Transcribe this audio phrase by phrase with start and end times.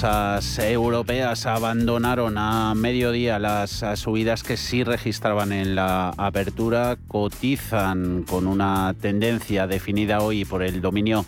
[0.00, 8.46] bolsas europeas abandonaron a mediodía las subidas que sí registraban en la apertura, cotizan con
[8.46, 11.26] una tendencia definida hoy por el dominio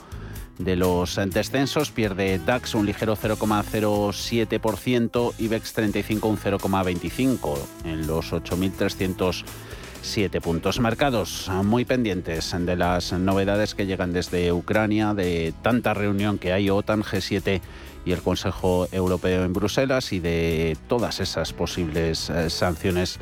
[0.58, 1.90] de los descensos.
[1.90, 10.78] Pierde DAX un ligero 0,07%, IBEX 35 un 0,25% en los 8.307 puntos.
[10.78, 16.70] Mercados muy pendientes de las novedades que llegan desde Ucrania, de tanta reunión que hay
[16.70, 17.60] OTAN, G7
[18.04, 23.18] y el Consejo Europeo en Bruselas y de todas esas posibles eh, sanciones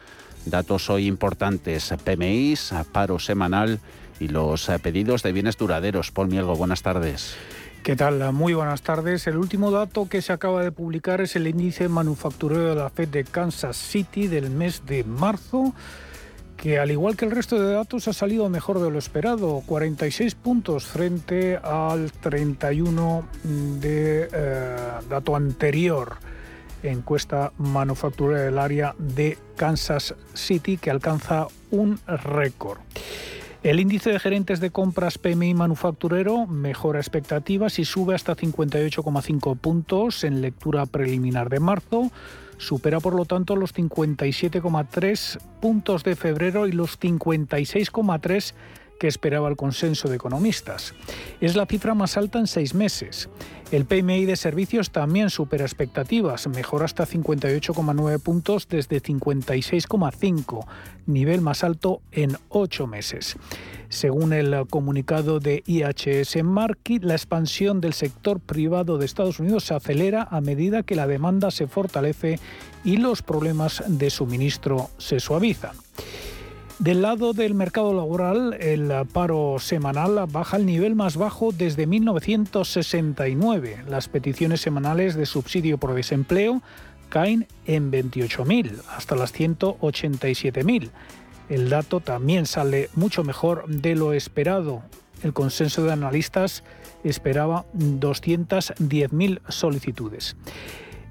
[0.45, 3.79] datos hoy importantes, PMIs, paro semanal
[4.19, 6.11] y los pedidos de bienes duraderos.
[6.11, 7.37] Paul Mielgo, buenas tardes.
[7.81, 8.33] ¿Qué tal?
[8.33, 9.25] Muy buenas tardes.
[9.27, 13.07] El último dato que se acaba de publicar es el índice manufacturero de la Fed
[13.07, 15.73] de Kansas City del mes de marzo
[16.57, 20.35] que al igual que el resto de datos ha salido mejor de lo esperado, 46
[20.35, 23.27] puntos frente al 31
[23.79, 24.75] de eh,
[25.09, 26.17] dato anterior,
[26.83, 32.79] encuesta manufacturera del área de Kansas City que alcanza un récord.
[33.63, 40.25] El índice de gerentes de compras PMI manufacturero mejora expectativas y sube hasta 58,5 puntos
[40.25, 42.11] en lectura preliminar de marzo
[42.63, 48.53] Supera por lo tanto los 57,3 puntos de febrero y los 56,3
[48.99, 50.93] que esperaba el consenso de economistas.
[51.41, 53.29] Es la cifra más alta en seis meses.
[53.71, 60.65] El PMI de servicios también supera expectativas, mejora hasta 58,9 puntos desde 56,5,
[61.07, 63.35] nivel más alto en ocho meses.
[63.89, 69.73] Según el comunicado de IHS Markit, la expansión del sector privado de Estados Unidos se
[69.73, 72.39] acelera a medida que la demanda se fortalece
[72.83, 75.75] y los problemas de suministro se suavizan.
[76.79, 83.83] Del lado del mercado laboral, el paro semanal baja al nivel más bajo desde 1969.
[83.87, 86.61] Las peticiones semanales de subsidio por desempleo
[87.09, 90.89] caen en 28.000 hasta las 187.000.
[91.47, 94.81] El dato también sale mucho mejor de lo esperado.
[95.21, 96.63] El consenso de analistas
[97.03, 100.35] esperaba 210.000 solicitudes.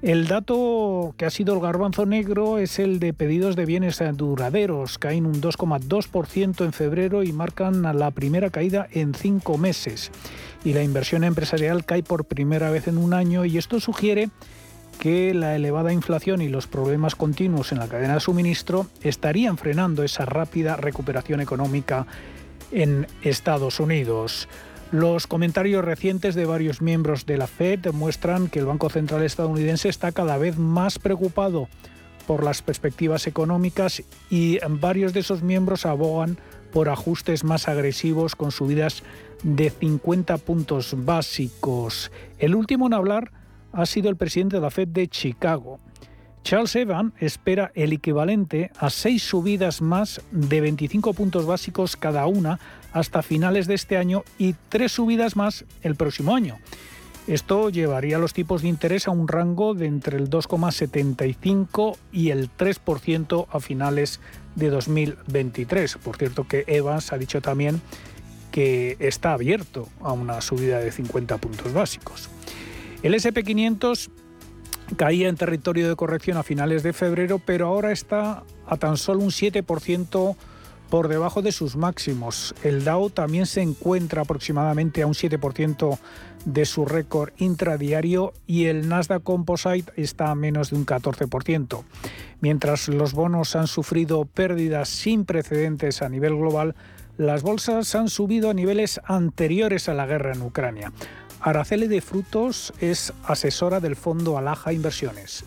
[0.03, 4.97] El dato que ha sido el garbanzo negro es el de pedidos de bienes duraderos.
[4.97, 10.11] Caen un 2,2% en febrero y marcan la primera caída en cinco meses.
[10.65, 14.29] Y la inversión empresarial cae por primera vez en un año y esto sugiere
[14.99, 20.03] que la elevada inflación y los problemas continuos en la cadena de suministro estarían frenando
[20.03, 22.07] esa rápida recuperación económica
[22.73, 24.49] en Estados Unidos.
[24.93, 29.89] Los comentarios recientes de varios miembros de la Fed muestran que el Banco Central estadounidense
[29.89, 31.67] está cada vez más preocupado
[32.27, 36.37] por las perspectivas económicas y varios de esos miembros abogan
[36.71, 39.01] por ajustes más agresivos con subidas
[39.41, 42.11] de 50 puntos básicos.
[42.37, 43.31] El último en hablar
[43.71, 45.79] ha sido el presidente de la Fed de Chicago.
[46.43, 52.59] Charles Evans espera el equivalente a seis subidas más de 25 puntos básicos cada una
[52.93, 56.57] hasta finales de este año y tres subidas más el próximo año.
[57.25, 62.49] Esto llevaría los tipos de interés a un rango de entre el 2,75 y el
[62.51, 64.19] 3% a finales
[64.55, 65.97] de 2023.
[65.97, 67.81] Por cierto que Evans ha dicho también
[68.51, 72.29] que está abierto a una subida de 50 puntos básicos.
[73.03, 74.09] El SP500
[74.97, 79.21] caía en territorio de corrección a finales de febrero, pero ahora está a tan solo
[79.21, 80.35] un 7%
[80.93, 82.53] por debajo de sus máximos.
[82.63, 85.97] El Dow también se encuentra aproximadamente a un 7%
[86.45, 91.83] de su récord intradiario y el Nasdaq Composite está a menos de un 14%.
[92.41, 96.75] Mientras los bonos han sufrido pérdidas sin precedentes a nivel global,
[97.17, 100.93] las bolsas han subido a niveles anteriores a la guerra en Ucrania.
[101.41, 105.43] Araceli de Frutos es asesora del fondo Alaja Inversiones.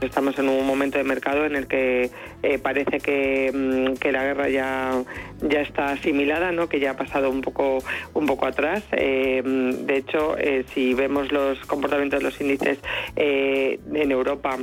[0.00, 2.10] Estamos en un momento de mercado en el que
[2.42, 5.02] eh, parece que, mm, que, la guerra ya,
[5.40, 6.68] ya está asimilada, ¿no?
[6.68, 7.78] que ya ha pasado un poco,
[8.12, 8.82] un poco atrás.
[8.92, 12.78] Eh, mm, de hecho, eh, si vemos los comportamientos de los índices
[13.16, 14.58] en Europa,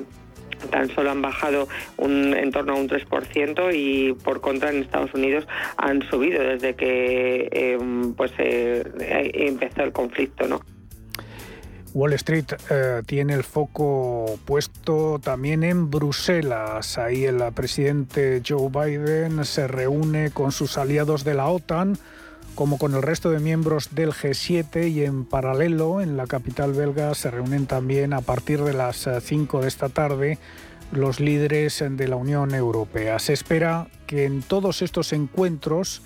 [0.70, 1.68] tan solo han bajado
[1.98, 6.76] un, en torno a un 3% y por contra en Estados Unidos han subido desde
[6.76, 7.80] que
[8.16, 10.48] pues empezó el conflicto.
[10.48, 10.62] ¿no?
[11.94, 16.98] Wall Street eh, tiene el foco puesto también en Bruselas.
[16.98, 21.98] Ahí el presidente Joe Biden se reúne con sus aliados de la OTAN,
[22.56, 27.14] como con el resto de miembros del G7 y en paralelo en la capital belga
[27.14, 30.40] se reúnen también a partir de las 5 eh, de esta tarde
[30.92, 33.20] los líderes de la Unión Europea.
[33.20, 36.02] Se espera que en todos estos encuentros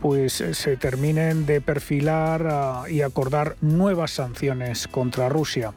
[0.00, 5.72] pues eh, se terminen de perfilar ah, y acordar nuevas sanciones contra Rusia.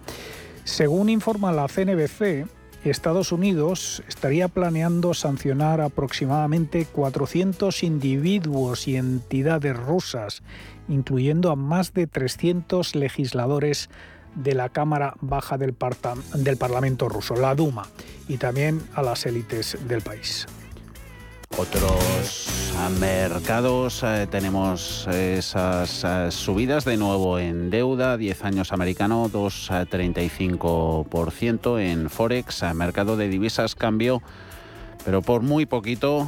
[0.63, 2.47] Según informa la CNBC,
[2.83, 10.43] Estados Unidos estaría planeando sancionar aproximadamente 400 individuos y entidades rusas,
[10.87, 13.89] incluyendo a más de 300 legisladores
[14.35, 15.75] de la Cámara Baja del,
[16.35, 17.87] del Parlamento ruso, la Duma,
[18.27, 20.47] y también a las élites del país.
[21.57, 31.79] Otros mercados eh, tenemos esas eh, subidas de nuevo en deuda, 10 años americano 2,35%
[31.79, 34.23] en Forex, mercado de divisas cambio
[35.05, 36.27] pero por muy poquito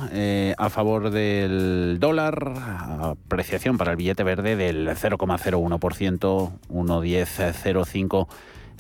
[0.57, 2.53] a favor del dólar,
[3.01, 8.27] apreciación para el billete verde del 0,01%, 1,1005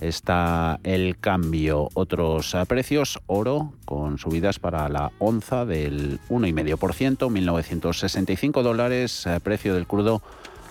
[0.01, 1.87] está el cambio.
[1.93, 10.21] Otros precios, oro con subidas para la onza del 1,5%, 1.965 dólares, precio del crudo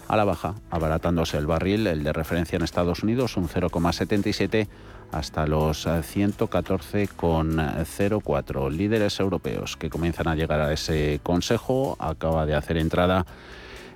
[0.08, 4.66] a la baja, abaratándose el barril, el de referencia en Estados Unidos, un 0,77
[5.12, 8.70] hasta los 114,04.
[8.70, 13.24] Líderes europeos que comienzan a llegar a ese consejo, acaba de hacer entrada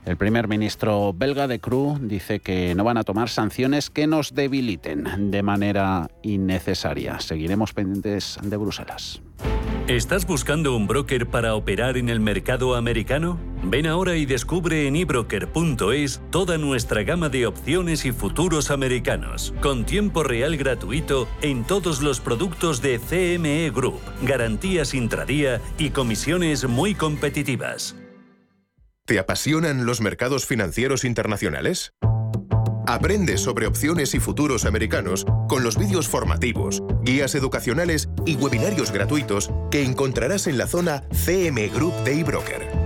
[0.05, 4.35] el primer ministro belga de Cruz dice que no van a tomar sanciones que nos
[4.35, 7.21] debiliten de manera innecesaria.
[7.21, 9.23] Seguiremos pendientes de Bruselas.
[9.89, 13.39] ¿Estás buscando un broker para operar en el mercado americano?
[13.65, 19.85] Ven ahora y descubre en ebroker.es toda nuestra gama de opciones y futuros americanos, con
[19.85, 26.95] tiempo real gratuito en todos los productos de CME Group, garantías intradía y comisiones muy
[26.95, 27.95] competitivas.
[29.07, 31.93] ¿Te apasionan los mercados financieros internacionales?
[32.87, 39.51] Aprende sobre opciones y futuros americanos con los vídeos formativos, guías educacionales y webinarios gratuitos
[39.71, 42.84] que encontrarás en la zona CM Group de eBroker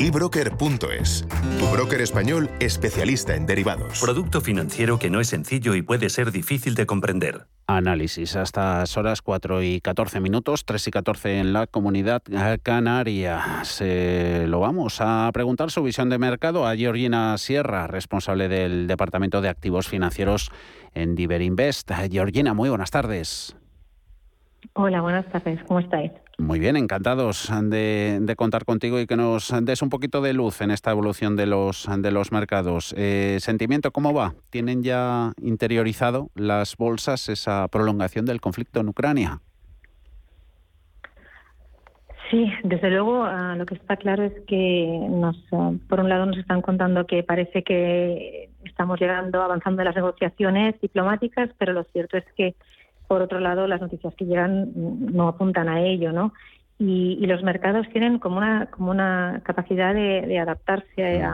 [0.00, 1.26] ebroker.es,
[1.58, 4.00] tu broker español especialista en derivados.
[4.00, 7.46] Producto financiero que no es sencillo y puede ser difícil de comprender.
[7.66, 12.22] Análisis hasta horas 4 y 14 minutos, 3 y 14 en la comunidad
[12.62, 13.64] canaria.
[13.64, 19.40] Se lo vamos a preguntar su visión de mercado a Georgina Sierra, responsable del Departamento
[19.40, 20.50] de Activos Financieros
[20.94, 21.90] en Diverinvest.
[22.10, 23.56] Georgina, muy buenas tardes.
[24.74, 25.60] Hola, buenas tardes.
[25.66, 26.12] ¿Cómo estáis?
[26.40, 30.70] Muy bien, encantados de, contar contigo y que nos des un poquito de luz en
[30.70, 32.94] esta evolución de los, de los mercados.
[32.96, 34.34] Eh, ¿Sentimiento cómo va?
[34.48, 39.40] ¿Tienen ya interiorizado las bolsas esa prolongación del conflicto en Ucrania?
[42.30, 46.26] Sí, desde luego ah, lo que está claro es que nos, ah, por un lado
[46.26, 51.82] nos están contando que parece que estamos llegando, avanzando en las negociaciones diplomáticas, pero lo
[51.84, 52.54] cierto es que
[53.08, 56.34] por otro lado, las noticias que llegan no apuntan a ello, ¿no?
[56.78, 61.24] Y, los mercados tienen como una, como una capacidad de, adaptarse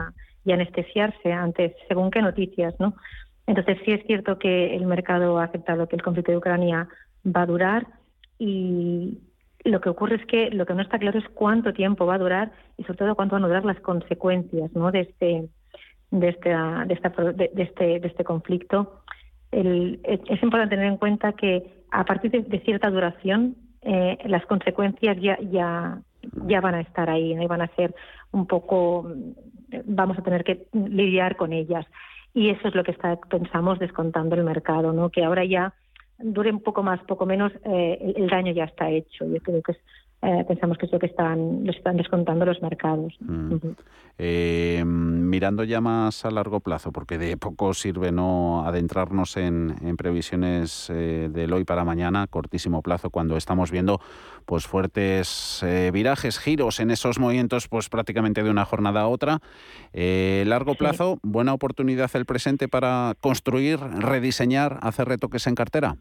[0.43, 2.95] y anestesiarse ante según qué noticias, ¿no?
[3.45, 6.87] Entonces sí es cierto que el mercado ha aceptado que el conflicto de Ucrania
[7.25, 7.87] va a durar
[8.39, 9.19] y
[9.63, 12.19] lo que ocurre es que lo que no está claro es cuánto tiempo va a
[12.19, 14.91] durar y sobre todo cuánto van a durar las consecuencias, ¿no?
[14.91, 15.49] De este
[16.11, 19.01] de este de, de este de este conflicto
[19.55, 25.37] es importante tener en cuenta que a partir de, cierta duración eh, las consecuencias ya,
[25.39, 25.99] ya,
[26.47, 27.43] ya van a estar ahí, ¿no?
[27.43, 27.95] y van a ser
[28.31, 29.09] un poco,
[29.85, 31.85] vamos a tener que lidiar con ellas.
[32.33, 35.09] Y eso es lo que está, pensamos descontando el mercado, ¿no?
[35.09, 35.73] que ahora ya
[36.19, 39.25] dure un poco más, poco menos, eh, el, el, daño ya está hecho.
[39.25, 39.77] Yo creo que es
[40.21, 43.13] eh, pensamos que es lo que están, lo están descontando los mercados.
[43.19, 43.55] Mm.
[44.17, 50.89] Eh, mirando ya más a largo plazo, porque de poco sirve no adentrarnos en, previsiones
[50.89, 53.99] eh, del hoy para mañana, cortísimo plazo, cuando estamos viendo
[54.45, 59.39] pues fuertes virajes, giros en esos movimientos, pues prácticamente de una jornada a otra.
[59.93, 65.97] largo plazo, buena oportunidad el presente para construir, rediseñar, hacer retoques en cartera.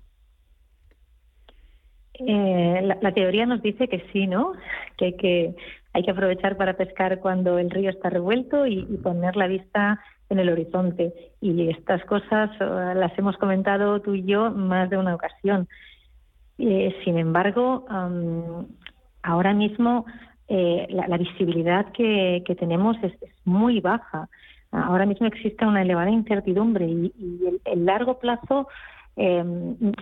[2.21, 4.53] Eh, la, teoría nos dice que sí, ¿no?
[4.97, 5.55] Que hay que,
[5.93, 10.39] hay que aprovechar para pescar cuando el río está revuelto y, poner la vista en
[10.39, 11.13] el horizonte.
[11.41, 15.69] Y estas cosas eh, las hemos comentado tú y yo más de una ocasión.
[16.59, 17.85] Eh, sin embargo,
[19.23, 20.07] ahora mismo
[20.49, 23.13] la, visibilidad que, tenemos es,
[23.45, 24.29] muy baja.
[24.71, 27.13] Ahora mismo existe una elevada incertidumbre y,
[27.65, 28.69] el largo plazo
[29.17, 29.45] eh,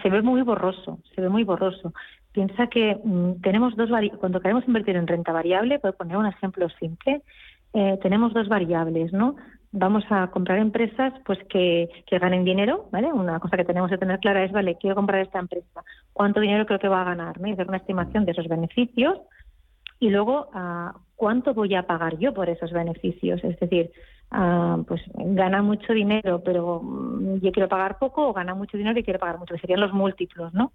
[0.02, 1.92] se ve muy borroso, se ve muy borroso.
[2.32, 6.68] Piensa que mm, tenemos dos cuando queremos invertir en renta variable, por poner un ejemplo
[6.80, 7.22] simple,
[7.74, 9.36] eh, tenemos dos variables, ¿no?
[9.70, 13.10] Vamos a comprar empresas pues que, que, ganen dinero, ¿vale?
[13.10, 16.66] Una cosa que tenemos que tener clara es, vale, quiero comprar esta empresa, ¿cuánto dinero
[16.66, 17.40] creo que va a ganar?
[17.40, 17.50] ¿no?
[17.50, 19.18] Hacer una estimación de esos beneficios
[19.98, 23.42] y luego ah, cuánto voy a pagar yo por esos beneficios.
[23.44, 23.90] Es decir,
[24.34, 28.98] Ah, pues gana mucho dinero, pero mm, yo quiero pagar poco, o gana mucho dinero
[28.98, 30.72] y quiero pagar mucho, que serían los múltiplos, ¿no?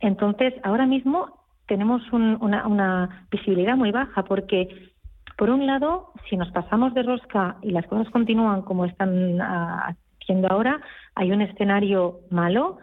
[0.00, 4.92] entonces, ahora mismo tenemos una, visibilidad muy baja porque,
[5.36, 9.94] por un lado, si nos pasamos de rosca y las cosas continúan como están ah,
[10.20, 10.80] haciendo ahora,
[11.14, 12.78] hay un escenario malo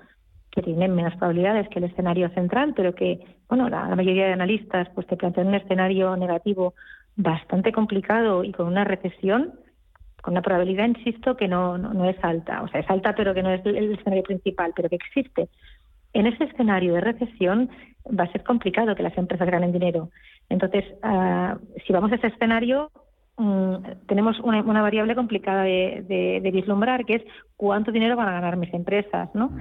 [0.51, 4.33] que tiene menos probabilidades que el escenario central, pero que, bueno, la, la mayoría de
[4.33, 6.73] analistas pues te plantean un escenario negativo
[7.19, 9.53] bastante complicado y con una recesión,
[10.21, 12.63] con una probabilidad, insisto, que no, no, es alta.
[12.63, 15.49] O sea, es alta, pero que no es el escenario principal, pero que existe.
[16.13, 17.69] En ese escenario de recesión
[18.07, 20.09] va a ser complicado que las empresas ganen dinero.
[20.47, 22.89] Entonces, ah, si vamos a ese escenario,
[23.35, 23.75] mm,
[24.07, 27.23] tenemos una, una, variable complicada de, de, vislumbrar, que es
[27.57, 29.51] cuánto dinero van a ganar mis empresas, ¿no?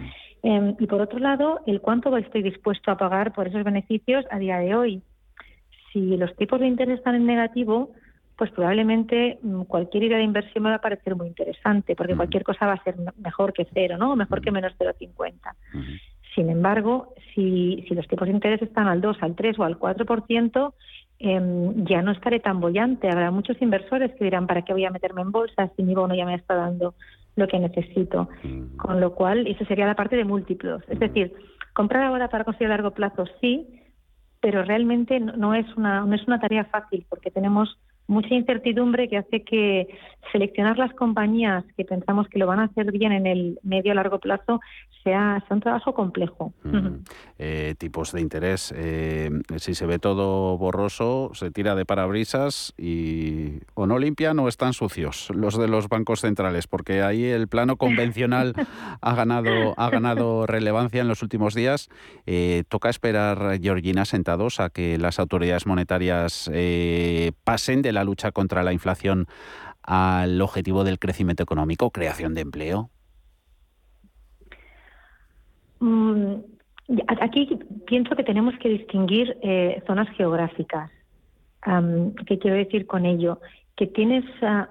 [0.44, 4.38] Em, y por otro lado, el cuánto estoy dispuesto a pagar por esos beneficios a
[4.38, 5.02] día de hoy
[5.92, 7.92] si los tipos de interés están en negativo,
[8.36, 12.44] pues probablemente mm, cualquier idea de inversión me va a parecer muy interesante, porque cualquier
[12.44, 14.12] cosa va a ser mejor que cero, ¿no?
[14.12, 15.32] O mejor que menos 0,50.
[16.34, 19.78] Sin embargo, si, si los tipos de interés están al 2, al 3 o al
[19.78, 20.72] 4%,
[21.18, 23.10] eh, ya no estaré tan bollante.
[23.10, 26.14] Habrá muchos inversores que dirán, ¿para qué voy a meterme en bolsa si mi bono
[26.14, 26.94] ya me está dando
[27.34, 28.28] lo que necesito?
[28.76, 30.82] Con lo cual, eso sería la parte de múltiplos.
[30.88, 31.34] Es decir,
[31.74, 33.66] comprar ahora para conseguir a largo plazo sí,
[34.40, 37.78] pero realmente no es una, no es una tarea fácil porque tenemos
[38.08, 39.86] mucha incertidumbre que hace que
[40.32, 43.94] seleccionar las compañías que pensamos que lo van a hacer bien en el medio a
[43.94, 44.60] largo plazo
[45.08, 46.52] sea, un trabajo complejo.
[47.38, 48.72] Eh, tipos de interés.
[48.76, 54.48] Eh, si se ve todo borroso, se tira de parabrisas y o no limpian o
[54.48, 58.54] están sucios los de los bancos centrales, porque ahí el plano convencional
[59.00, 61.88] ha ganado ha ganado relevancia en los últimos días.
[62.26, 66.50] Eh, toca esperar, Georgina, sentados a que las autoridades monetarias
[67.44, 69.26] pasen de la lucha contra la inflación
[69.82, 72.90] al objetivo del crecimiento económico, creación de empleo?
[75.80, 76.34] Mm,
[77.20, 80.90] aquí pienso que tenemos que distinguir eh, zonas geográficas.
[82.26, 83.40] ¿Qué quiero decir con ello?
[83.76, 84.68] Que tienes, ah,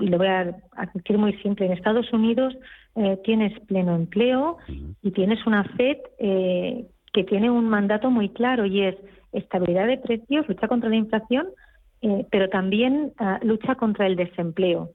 [0.00, 0.56] y lo voy a
[0.94, 2.56] decir muy simple, en Estados Unidos
[2.96, 4.56] eh, tienes pleno empleo
[5.02, 8.96] y tienes una FED eh, que tiene un mandato muy claro y es
[9.32, 11.46] estabilidad de precios, lucha contra la inflación,
[12.02, 14.90] eh, pero también ah, lucha contra el desempleo.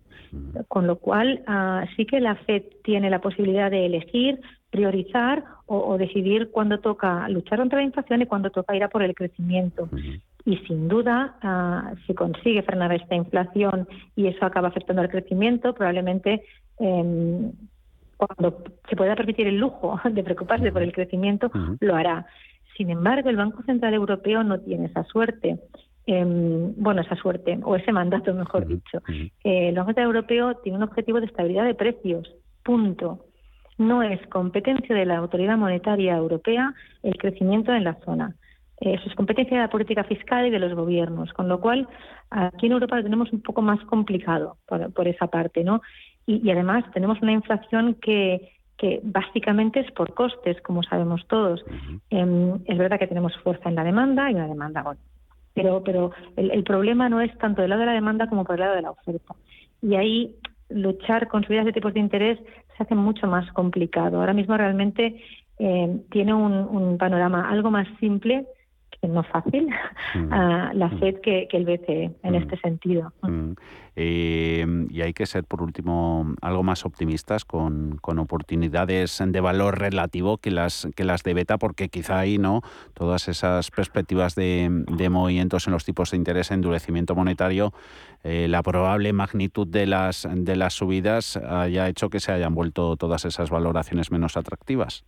[0.70, 4.39] Con lo cual, ah, sí que la FED tiene la posibilidad de elegir,
[4.70, 9.03] priorizar o, decidir cuándo toca luchar contra la inflación y cuándo toca ir a por
[9.03, 9.89] el crecimiento.
[10.46, 15.74] Y sin duda, uh, si consigue frenar esta inflación y eso acaba afectando al crecimiento,
[15.74, 16.43] probablemente
[16.79, 17.51] em,
[18.17, 22.25] cuando se pueda permitir el lujo de preocuparse por el crecimiento, lo hará.
[22.77, 25.60] Sin embargo, el Banco Central Europeo no tiene esa suerte.
[26.08, 29.01] Em, bueno, esa suerte, o ese mandato, mejor dicho.
[29.43, 33.25] Eh, el Banco Central Europeo tiene un objetivo de estabilidad de precios, punto.
[33.77, 38.36] No es competencia de la Autoridad Monetaria Europea el crecimiento en la zona.
[38.79, 41.88] Eso es competencia de la política fiscal y de los gobiernos, con lo cual
[42.31, 45.81] aquí en Europa lo tenemos un poco más complicado por, esa parte, ¿no?
[46.25, 51.63] Y, además tenemos una inflación que, que básicamente es por costes, como sabemos todos.
[52.10, 55.00] Em, es verdad que tenemos fuerza en la demanda y una demanda bueno,
[55.53, 58.62] pero, pero el, problema no es tanto del lado de la demanda como por el
[58.62, 59.36] lado de la oferta.
[59.81, 60.36] Y ahí
[60.70, 62.39] luchar con subidas de tipos de interés
[62.77, 64.20] se hace mucho más complicado.
[64.20, 65.22] Ahora mismo realmente
[65.60, 68.46] eh, tiene un, panorama algo más simple
[69.08, 69.70] no fácil
[70.15, 70.34] mm.
[70.34, 71.00] a la mm.
[71.00, 72.36] FED que, el BCE en mm.
[72.36, 73.13] este sentido.
[73.96, 80.38] Eh, y hay que ser, por último, algo más optimistas con, oportunidades de valor relativo
[80.38, 82.62] que las, que las de beta, porque quizá ahí no
[82.93, 84.70] todas esas perspectivas de,
[85.10, 87.74] movimientos en los tipos de interés, endurecimiento monetario,
[88.24, 92.96] eh, la probable magnitud de las, de las subidas haya hecho que se hayan vuelto
[92.96, 95.03] todas esas valoraciones menos atractivas.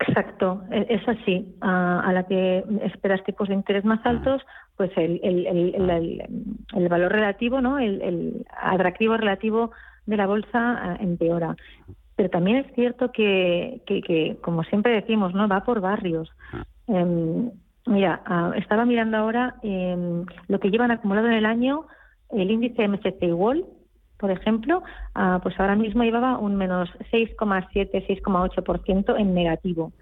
[0.00, 1.54] Exacto, e, es así.
[1.60, 4.42] A, la que esperas tipos de interés más altos,
[4.76, 7.78] pues el, el, valor relativo, ¿no?
[7.78, 9.72] El, atractivo relativo
[10.06, 11.54] de la bolsa eh, empeora.
[12.16, 16.30] Pero también es cierto que, que, como siempre decimos, no va por barrios.
[16.86, 17.50] Em,
[17.86, 21.86] mira, ah, estaba mirando ahora em, lo que llevan acumulado en el año
[22.30, 23.64] el índice MSCI World,
[24.20, 24.82] por ejemplo,
[25.14, 29.92] ah, pues ahora mismo llevaba un menos 6,7, 6,8% en negativo.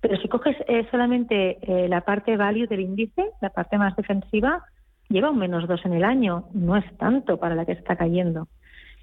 [0.00, 4.64] Pero si coges eh, solamente eh, la parte value del índice, la parte más defensiva,
[5.08, 6.48] lleva un menos 2 en el año.
[6.52, 8.48] No es tanto para la que está cayendo.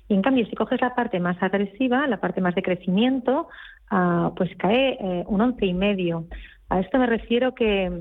[0.08, 3.48] Y en cambio, si coges la parte más agresiva, la parte más de crecimiento,
[3.90, 6.28] ah, pues cae eh, un 11,5.
[6.70, 7.92] A esto me refiero que,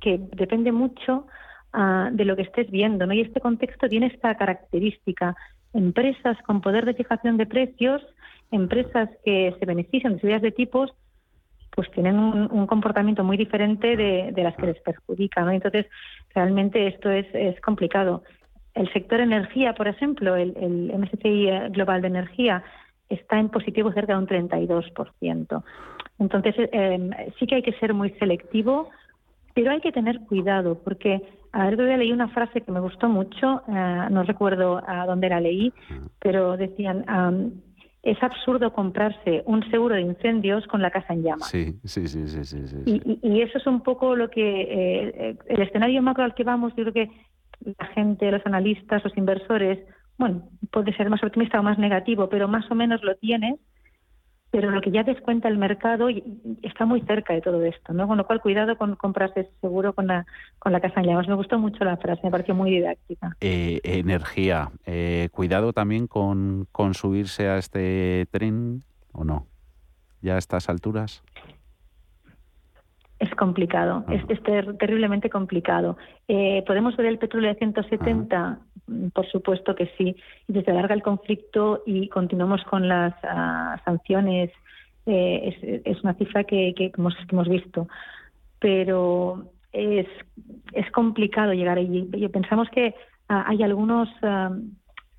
[0.00, 1.26] que depende mucho
[1.72, 3.06] ah, de lo que estés viendo.
[3.06, 3.14] ¿no?
[3.14, 5.36] Y este contexto tiene esta característica
[5.72, 8.02] empresas con poder de fijación de precios,
[8.50, 10.92] empresas que se benefician de subidas de tipos,
[11.78, 15.42] pues tienen un, comportamiento muy diferente de, las que les perjudica.
[15.42, 15.52] ¿no?
[15.52, 15.86] Entonces,
[16.34, 18.24] realmente esto es, complicado.
[18.74, 20.54] El sector energía, por ejemplo, el,
[20.98, 22.64] MSCI Global de Energía,
[23.08, 25.62] está en positivo cerca de un 32%.
[26.18, 28.90] Entonces, eh, sí que hay que ser muy selectivo,
[29.58, 33.62] pero hay que tener cuidado, porque a ver, leí una frase que me gustó mucho,
[33.66, 35.72] eh, no recuerdo a dónde la leí,
[36.20, 37.04] pero decían,
[38.04, 41.48] es absurdo comprarse un seguro de incendios con la casa en llamas.
[41.48, 42.44] Sí, sí, sí, sí.
[42.44, 46.72] sí, Y, eso es un poco lo que, eh, el escenario macro al que vamos,
[46.76, 47.10] yo creo que
[47.64, 49.80] la gente, los analistas, los inversores,
[50.18, 53.58] bueno, puede ser más optimista o más negativo, pero más o menos lo tienes
[54.50, 56.08] pero lo que ya descuenta el mercado
[56.62, 58.08] está muy cerca de todo esto, ¿no?
[58.08, 60.26] Con lo cual, cuidado con comprarse seguro con la,
[60.58, 61.28] con la casa en llamas.
[61.28, 63.36] Me gustó mucho la frase, me pareció muy didáctica.
[63.40, 69.46] Eh, energía, eh, cuidado también con subirse a este tren, ¿o no?
[70.22, 71.22] ¿Ya a estas alturas?
[73.18, 74.22] Es complicado, es,
[74.78, 75.96] terriblemente complicado.
[76.28, 78.60] Eh, ¿Podemos ver el petróleo de 170?
[78.86, 80.14] Mm, por supuesto que sí.
[80.46, 84.50] Y desde larga el conflicto y continuamos con las ah, sanciones,
[85.06, 87.88] eh, es, una cifra que, hemos, visto.
[88.60, 90.06] Pero es,
[90.72, 92.08] es complicado llegar allí.
[92.32, 92.94] Pensamos que
[93.28, 94.50] ah, hay algunos, ah,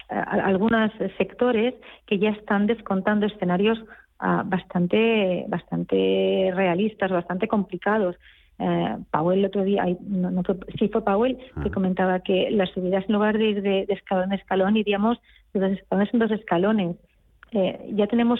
[0.07, 1.75] algunos sectores
[2.07, 3.77] que ya están descontando escenarios
[4.19, 8.15] bastante, bastante realistas, bastante complicados.
[8.59, 10.43] Eh, Powell el otro día, no,
[10.77, 11.71] sí fue Powell, que ah.
[11.73, 15.17] comentaba que las subidas en lugar de ir de, escalón a escalón iríamos
[15.53, 16.95] de dos escalones en dos escalones.
[17.51, 18.39] Eh, ya tenemos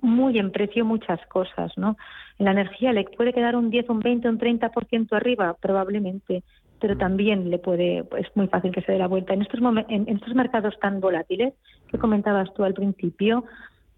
[0.00, 1.96] muy en precio muchas cosas, ¿no?
[2.38, 6.44] En la energía le puede quedar un 10, un 20, un 30% arriba, probablemente,
[6.78, 6.98] pero mm.
[6.98, 9.32] también le puede, es muy fácil que se dé la vuelta.
[9.32, 11.54] En estos, en, estos mercados tan volátiles
[11.88, 13.44] que comentabas tú al principio,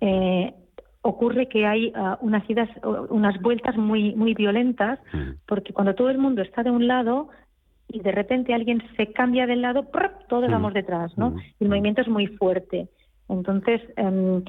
[0.01, 0.55] eh,
[1.03, 5.47] ocurre que hay ah, unas idas, unas vueltas muy muy violentas, mm.
[5.47, 7.29] porque cuando todo el mundo está de un lado
[7.89, 9.89] y de repente alguien se cambia del lado,
[10.29, 10.53] todos mm.
[10.53, 11.31] vamos detrás, ¿no?
[11.31, 11.39] Mm.
[11.39, 12.89] Y el movimiento es muy fuerte.
[13.29, 14.43] Entonces, em,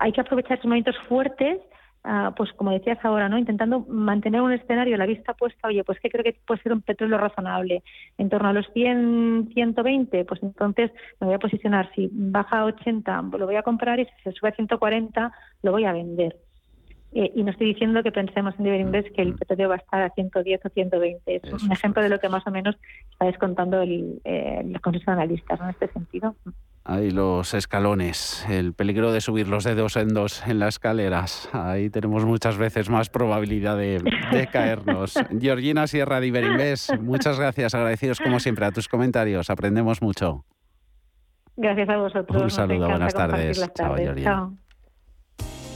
[0.00, 1.60] hay que aprovechar esos movimientos fuertes
[2.08, 3.36] Ah, pues como decías ahora, ¿no?
[3.36, 6.80] Intentando mantener un escenario la vista puesta, oye, pues que creo que puede ser un
[6.80, 7.82] petróleo razonable,
[8.16, 12.64] en torno a los 100, 120, pues entonces me voy a posicionar, si baja a
[12.66, 15.32] 80 lo voy a comprar y si se sube a 140
[15.64, 16.36] lo voy a vender.
[17.12, 19.78] Eh, y no estoy diciendo que pensemos en nivel inglés que el petróleo va a
[19.78, 21.40] estar a 110 o 120.
[21.42, 22.76] Es un ejemplo de lo que más o menos
[23.10, 26.36] está descontando el, eh, los analistas en este sentido.
[26.88, 31.48] Ahí los escalones, el peligro de subir los dedos en dos en las escaleras.
[31.52, 35.14] Ahí tenemos muchas veces más probabilidad de, caernos.
[35.40, 40.44] Georgina Sierra de Iberinvest, muchas gracias, agradecidos como siempre a tus comentarios, aprendemos mucho.
[41.56, 42.40] Gracias a vosotros.
[42.40, 43.68] Un saludo, buenas tardes.
[43.74, 44.52] Chao, Georgina.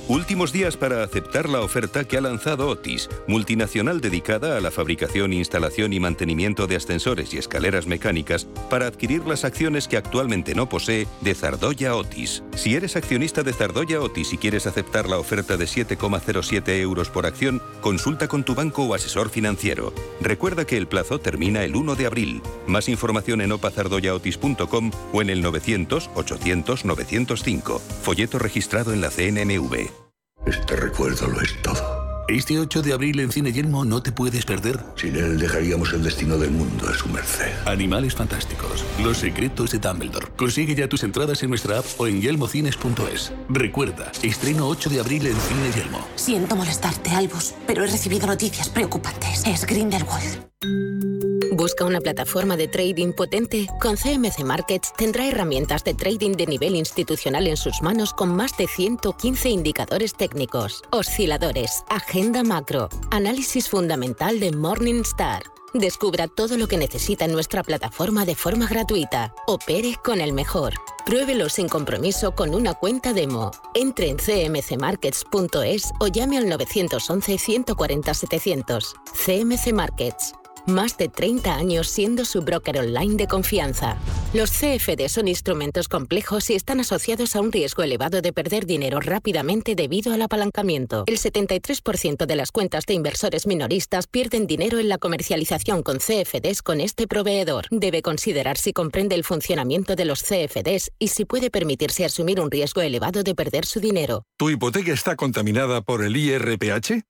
[0.09, 5.33] Últimos días para aceptar la oferta que ha lanzado Otis, multinacional dedicada a la fabricación,
[5.33, 10.69] instalación y mantenimiento de ascensores y escaleras mecánicas, para adquirir las acciones que actualmente no
[10.69, 12.43] posee de Zardoya Otis.
[12.57, 17.27] Si eres accionista de Zardoya Otis y quieres aceptar la oferta de 7,07 euros por
[17.27, 19.93] acción, consulta con tu banco o asesor financiero.
[20.21, 22.43] Recuerda que el plazo termina el 1 de abril.
[22.67, 27.79] Más información en opazardoyaotis.com o en el 900 800 905.
[28.03, 30.00] Folleto registrado en la CNMV.
[30.46, 32.00] Este recuerdo lo es todo.
[32.29, 34.79] Este 8 de abril en Cine Yelmo no te puedes perder.
[34.94, 37.50] Sin él dejaríamos el destino del mundo a su merced.
[37.66, 38.85] Animales fantásticos.
[39.03, 40.29] Los secretos de Dumbledore.
[40.37, 43.33] Consigue ya tus entradas en nuestra app o en yelmocines.es.
[43.48, 46.07] Recuerda, estreno 8 de abril en Cine Yelmo.
[46.14, 49.44] Siento molestarte, Albus, pero he recibido noticias preocupantes.
[49.44, 51.10] Es Grindelwald.
[51.53, 53.67] ¿Busca una plataforma de trading potente?
[53.81, 58.57] Con CMC Markets tendrá herramientas de trading de nivel institucional en sus manos con más
[58.57, 65.43] de 115 indicadores técnicos, osciladores, agenda macro, análisis fundamental de Morningstar.
[65.75, 69.35] Descubra todo lo que necesita en nuestra plataforma de forma gratuita.
[69.49, 70.75] Opere con el mejor.
[71.05, 73.51] Pruébelo sin compromiso con una cuenta demo.
[73.75, 78.95] Entre en cmcmarkets.es o llame al 911 140 700.
[79.27, 80.33] CMC Markets.
[80.71, 83.97] Más de 30 años siendo su broker online de confianza.
[84.33, 89.01] Los CFD son instrumentos complejos y están asociados a un riesgo elevado de perder dinero
[89.01, 91.03] rápidamente debido al apalancamiento.
[91.09, 96.63] El 73% de las cuentas de inversores minoristas pierden dinero en la comercialización con CFDs
[96.63, 97.67] con este proveedor.
[97.73, 102.49] Debe considerar si comprende el funcionamiento de los CFDs y si puede permitirse asumir un
[102.49, 104.23] riesgo elevado de perder su dinero.
[104.39, 107.10] ¿Tu hipoteca está contaminada por el IRPH?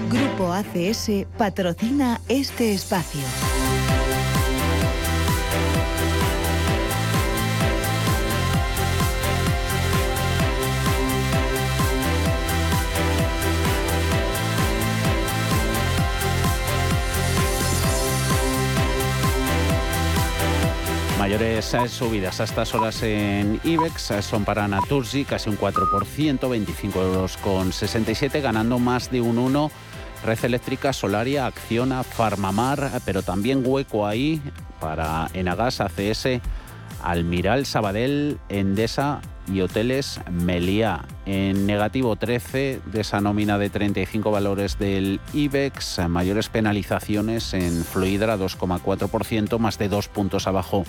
[0.09, 3.21] Grupo ACS patrocina este espacio.
[21.59, 27.35] Eh, subidas a estas horas en IBEX son para Naturgy, casi un 4%, 25 euros
[27.35, 29.69] con 67, ganando más de un 1.
[30.23, 34.41] Red Eléctrica, Solaria, Acciona, Farmamar, pero también hueco ahí
[34.79, 36.39] para Enagas, ACS,
[37.03, 39.19] Almiral, Sabadell, Endesa
[39.51, 41.03] y Hoteles Meliá.
[41.25, 48.37] En negativo 13 de esa nómina de 35 valores del IBEX, mayores penalizaciones en Fluidra
[48.37, 50.85] 2,4%, más de dos puntos abajo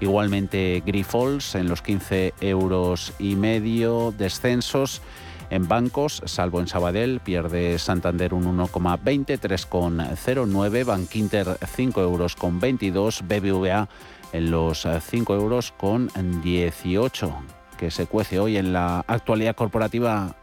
[0.00, 5.02] Igualmente Grifols en los 15 euros y medio, descensos.
[5.50, 13.22] En bancos, salvo en Sabadell, pierde Santander un 1,20, 3,09, Bankinter 5 euros con 22,
[13.26, 13.88] BBVA
[14.32, 16.10] en los 5 euros con
[16.42, 17.34] 18,
[17.78, 20.36] que se cuece hoy en la actualidad corporativa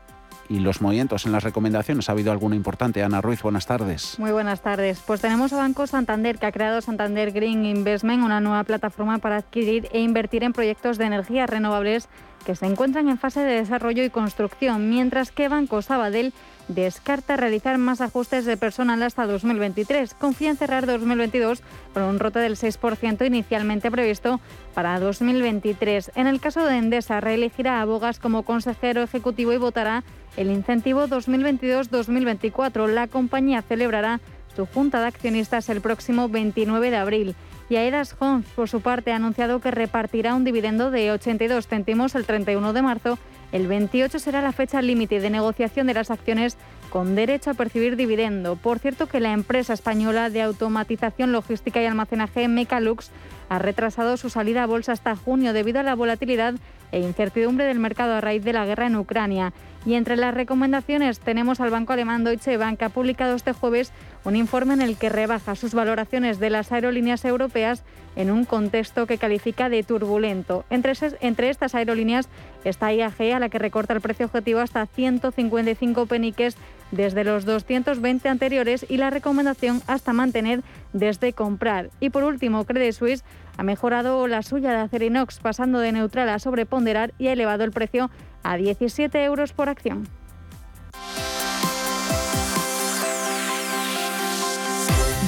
[0.49, 2.09] y los movimientos en las recomendaciones.
[2.09, 3.03] ¿Ha habido alguno importante?
[3.03, 4.19] Ana Ruiz, buenas tardes.
[4.19, 5.01] Muy buenas tardes.
[5.05, 9.37] Pues tenemos a Banco Santander, que ha creado Santander Green Investment, una nueva plataforma para
[9.37, 12.09] adquirir e invertir en proyectos de energías renovables
[12.45, 16.33] que se encuentran en fase de desarrollo y construcción, mientras que Banco Sabadell
[16.67, 20.13] descarta realizar más ajustes de personal hasta 2023.
[20.13, 21.61] Confía en cerrar 2022
[21.93, 24.39] con un rote del 6% inicialmente previsto
[24.73, 26.11] para 2023.
[26.15, 30.03] En el caso de Endesa, reelegirá a Bogas como consejero ejecutivo y votará
[30.37, 32.87] el incentivo 2022-2024.
[32.87, 34.19] La compañía celebrará
[34.55, 37.35] su junta de accionistas el próximo 29 de abril.
[37.69, 42.15] Y Aedas Homes, por su parte, ha anunciado que repartirá un dividendo de 82 céntimos
[42.15, 43.17] el 31 de marzo
[43.55, 46.57] el 28 será la fecha límite de negociación de las acciones
[46.89, 48.57] con derecho a percibir dividendo.
[48.57, 53.11] Por cierto que la empresa española de automatización logística y almacenaje Mecalux
[53.47, 56.55] ha retrasado su salida a bolsa hasta junio debido a la volatilidad
[56.95, 59.51] e incertidumbre del mercado a raíz de la guerra en Ucrania.
[59.85, 63.91] Y entre las recomendaciones tenemos al banco alemán Deutsche Bank, que ha publicado este jueves
[64.23, 67.83] un informe en el que rebaja sus valoraciones de las aerolíneas europeas
[68.15, 70.63] en un contexto que califica de turbulento.
[70.69, 72.29] Entre, entre estas aerolíneas
[72.63, 76.55] está IAG, a la que recorta el precio objetivo hasta 155 peniques
[76.95, 80.61] desde los 220 anteriores y la recomendación hasta mantener
[80.93, 81.89] desde comprar.
[81.99, 83.23] Y por último, Credit Suisse
[83.57, 87.71] ha mejorado la suya de Acerinox, pasando de neutral a sobreponderar y ha elevado el
[87.71, 88.09] precio
[88.43, 90.07] a 17 euros por acción.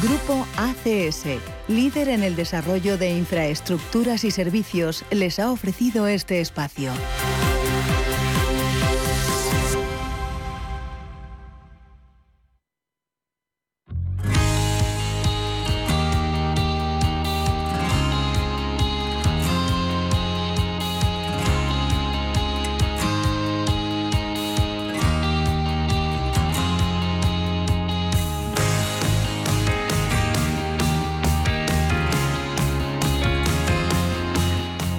[0.01, 1.25] Grupo ACS,
[1.67, 6.91] líder en el desarrollo de infraestructuras y servicios, les ha ofrecido este espacio.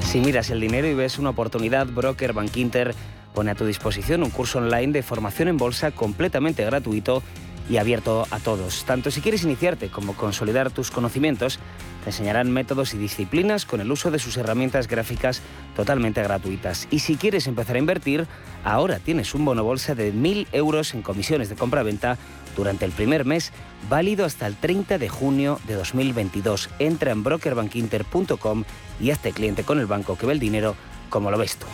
[0.09, 2.95] Si miras el dinero y ves una oportunidad, Broker Bank Inter
[3.35, 7.23] pone a tu disposición un curso online de formación en bolsa completamente gratuito
[7.69, 8.85] y abierto a todos.
[8.85, 11.59] Tanto si quieres iniciarte como consolidar tus conocimientos,
[12.05, 15.43] te enseñarán métodos y disciplinas con el uso de sus herramientas gráficas
[15.77, 16.89] totalmente gratuitas.
[16.91, 18.27] Y si quieres empezar a invertir,
[18.65, 22.17] ahora tienes un bono bolsa de 1.000 euros en comisiones de compra-venta
[22.57, 23.53] durante el primer mes,
[23.89, 26.71] válido hasta el 30 de junio de 2022.
[26.79, 28.65] Entra en brokerbankinter.com
[29.01, 30.75] y hazte cliente con el banco que ve el dinero
[31.11, 31.67] como lo ves tú.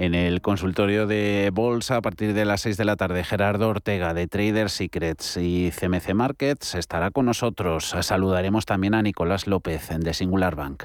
[0.00, 4.14] En el consultorio de bolsa, a partir de las 6 de la tarde, Gerardo Ortega
[4.14, 7.94] de Trader Secrets y CMC Markets estará con nosotros.
[8.00, 10.84] Saludaremos también a Nicolás López de Singular Bank.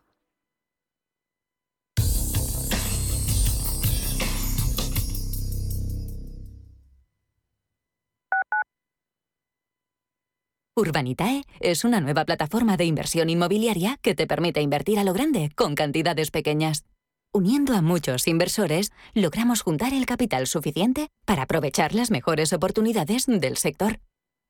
[10.75, 15.51] Urbanitae es una nueva plataforma de inversión inmobiliaria que te permite invertir a lo grande
[15.53, 16.85] con cantidades pequeñas.
[17.33, 23.57] Uniendo a muchos inversores, logramos juntar el capital suficiente para aprovechar las mejores oportunidades del
[23.57, 23.99] sector.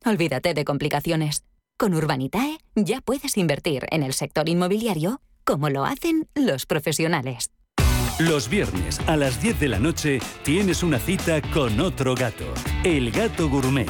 [0.05, 1.43] Olvídate de complicaciones.
[1.75, 7.49] Con Urbanitae ya puedes invertir en el sector inmobiliario como lo hacen los profesionales.
[8.19, 12.53] Los viernes a las 10 de la noche tienes una cita con otro gato,
[12.84, 13.89] el gato gourmet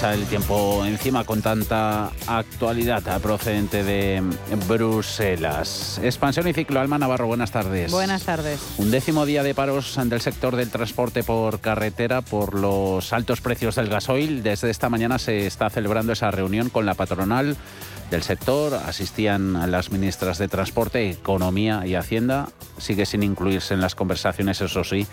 [0.00, 4.22] Echa el tiempo encima con tanta actualidad procedente de
[4.66, 6.00] Bruselas.
[6.02, 6.80] Expansión y ciclo.
[6.80, 7.92] Alma Navarro, buenas tardes.
[7.92, 8.60] Buenas tardes.
[8.78, 13.74] Un décimo día de paros del sector del transporte por carretera por los altos precios
[13.74, 14.42] del gasoil.
[14.42, 17.58] Desde esta mañana se está celebrando esa reunión con la patronal
[18.10, 18.72] del sector.
[18.72, 22.48] Asistían las ministras de Transporte, Economía y Hacienda.
[22.78, 25.06] Sigue sin incluirse en las conversaciones, eso sí,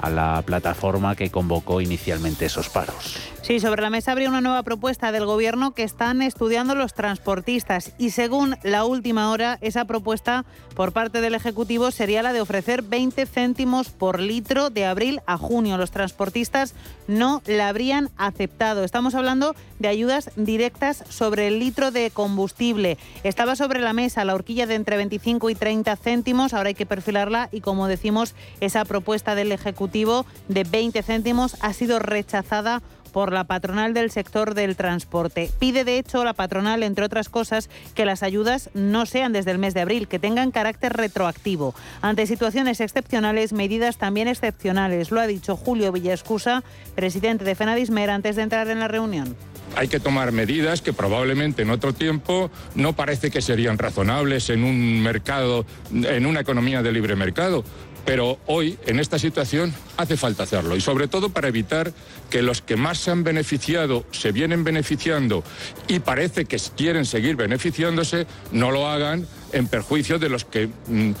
[0.00, 3.33] a la plataforma que convocó inicialmente esos paros.
[3.44, 7.92] Sí, sobre la mesa habría una nueva propuesta del Gobierno que están estudiando los transportistas
[7.98, 12.80] y según la última hora, esa propuesta por parte del Ejecutivo sería la de ofrecer
[12.80, 15.76] 20 céntimos por litro de abril a junio.
[15.76, 16.74] Los transportistas
[17.06, 18.82] no la habrían aceptado.
[18.82, 22.96] Estamos hablando de ayudas directas sobre el litro de combustible.
[23.24, 26.86] Estaba sobre la mesa la horquilla de entre 25 y 30 céntimos, ahora hay que
[26.86, 32.80] perfilarla y como decimos, esa propuesta del Ejecutivo de 20 céntimos ha sido rechazada
[33.14, 35.48] por la patronal del sector del transporte.
[35.60, 39.58] Pide, de hecho, la patronal, entre otras cosas, que las ayudas no sean desde el
[39.58, 41.76] mes de abril, que tengan carácter retroactivo.
[42.02, 45.12] Ante situaciones excepcionales, medidas también excepcionales.
[45.12, 46.64] Lo ha dicho Julio Villascusa,
[46.96, 49.36] presidente de Fenadismer, antes de entrar en la reunión
[49.76, 54.62] hay que tomar medidas que probablemente en otro tiempo no parece que serían razonables en
[54.62, 57.64] un mercado, en una economía de libre mercado.
[58.04, 61.92] Pero hoy, en esta situación, hace falta hacerlo y sobre todo para evitar
[62.30, 65.42] que los que más se han beneficiado se vienen beneficiando
[65.88, 71.12] y parece que quieren seguir beneficiándose, no lo hagan en perjuicio de los que mm,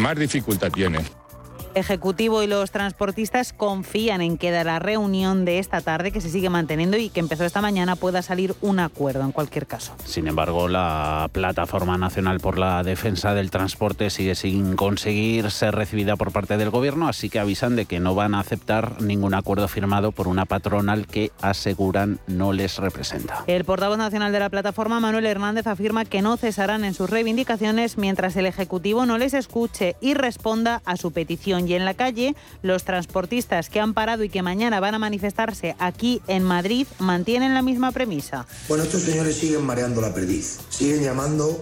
[0.00, 1.17] más dificultad tienen.
[1.74, 6.30] Ejecutivo y los transportistas confían en que de la reunión de esta tarde, que se
[6.30, 9.94] sigue manteniendo y que empezó esta mañana, pueda salir un acuerdo en cualquier caso.
[10.04, 16.16] Sin embargo, la Plataforma Nacional por la Defensa del Transporte sigue sin conseguir ser recibida
[16.16, 19.68] por parte del Gobierno, así que avisan de que no van a aceptar ningún acuerdo
[19.68, 23.44] firmado por una patronal que aseguran no les representa.
[23.46, 27.98] El portavoz nacional de la plataforma, Manuel Hernández, afirma que no cesarán en sus reivindicaciones
[27.98, 32.36] mientras el Ejecutivo no les escuche y responda a su petición y en la calle,
[32.62, 37.54] los transportistas que han parado y que mañana van a manifestarse aquí en Madrid mantienen
[37.54, 38.46] la misma premisa.
[38.68, 41.58] Bueno, estos señores siguen mareando la perdiz, siguen llamando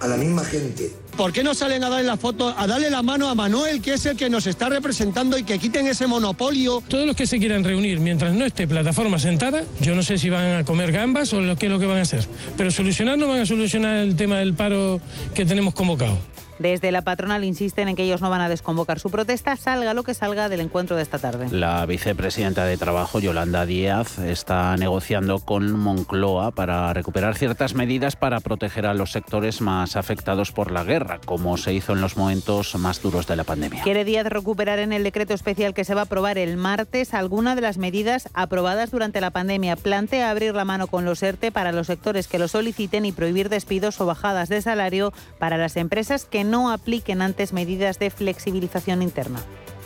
[0.00, 0.92] a la misma gente.
[1.16, 3.94] ¿Por qué no salen a darle la foto, a darle la mano a Manuel, que
[3.94, 6.82] es el que nos está representando y que quiten ese monopolio?
[6.86, 10.28] Todos los que se quieran reunir mientras no esté plataforma sentada, yo no sé si
[10.28, 12.26] van a comer gambas o lo, qué es lo que van a hacer,
[12.58, 15.00] pero solucionar no van a solucionar el tema del paro
[15.34, 16.18] que tenemos convocado.
[16.58, 20.02] Desde la patronal insisten en que ellos no van a desconvocar su protesta, salga lo
[20.04, 21.48] que salga del encuentro de esta tarde.
[21.50, 28.40] La vicepresidenta de Trabajo, Yolanda Díaz, está negociando con Moncloa para recuperar ciertas medidas para
[28.40, 32.74] proteger a los sectores más afectados por la guerra, como se hizo en los momentos
[32.76, 33.82] más duros de la pandemia.
[33.82, 37.54] Quiere Díaz recuperar en el decreto especial que se va a aprobar el martes alguna
[37.54, 39.76] de las medidas aprobadas durante la pandemia.
[39.76, 43.50] Plantea abrir la mano con los ERTE para los sectores que lo soliciten y prohibir
[43.50, 49.02] despidos o bajadas de salario para las empresas que no apliquen antes medidas de flexibilización
[49.02, 49.40] interna.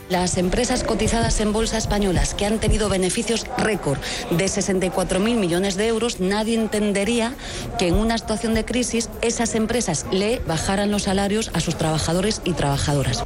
[0.09, 3.97] Las empresas cotizadas en bolsa españolas que han tenido beneficios récord
[4.29, 7.33] de 64.000 millones de euros, nadie entendería
[7.79, 12.41] que en una situación de crisis esas empresas le bajaran los salarios a sus trabajadores
[12.43, 13.23] y trabajadoras.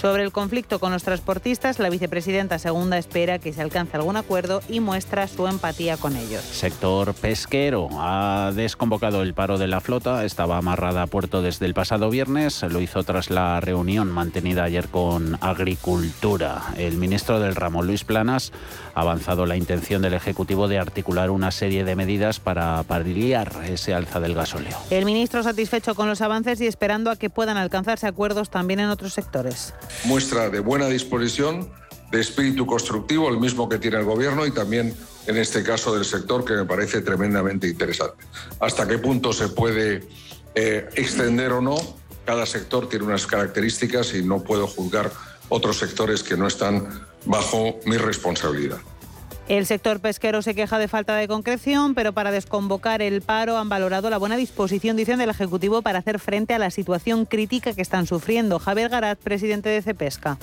[0.00, 4.62] Sobre el conflicto con los transportistas, la vicepresidenta segunda espera que se alcance algún acuerdo
[4.66, 6.40] y muestra su empatía con ellos.
[6.40, 10.24] Sector pesquero ha desconvocado el paro de la flota.
[10.24, 12.62] Estaba amarrada a puerto desde el pasado viernes.
[12.62, 16.62] Lo hizo tras la reunión mantenida ayer con Agricultura.
[16.78, 18.52] El ministro del ramo, Luis Planas,
[19.00, 23.94] ha avanzado la intención del Ejecutivo de articular una serie de medidas para paliar ese
[23.94, 24.76] alza del gasóleo.
[24.90, 28.90] El ministro satisfecho con los avances y esperando a que puedan alcanzarse acuerdos también en
[28.90, 29.72] otros sectores.
[30.04, 31.70] Muestra de buena disposición,
[32.10, 34.94] de espíritu constructivo, el mismo que tiene el Gobierno y también
[35.26, 38.22] en este caso del sector que me parece tremendamente interesante.
[38.58, 40.06] Hasta qué punto se puede
[40.54, 41.76] eh, extender o no,
[42.26, 45.10] cada sector tiene unas características y no puedo juzgar
[45.48, 46.86] otros sectores que no están
[47.24, 48.78] bajo mi responsabilidad.
[49.50, 53.68] El sector pesquero se queja de falta de concreción, pero para desconvocar el paro han
[53.68, 57.82] valorado la buena disposición, dicen, del Ejecutivo para hacer frente a la situación crítica que
[57.82, 58.60] están sufriendo.
[58.60, 60.38] Javier Garat, presidente de Cepesca.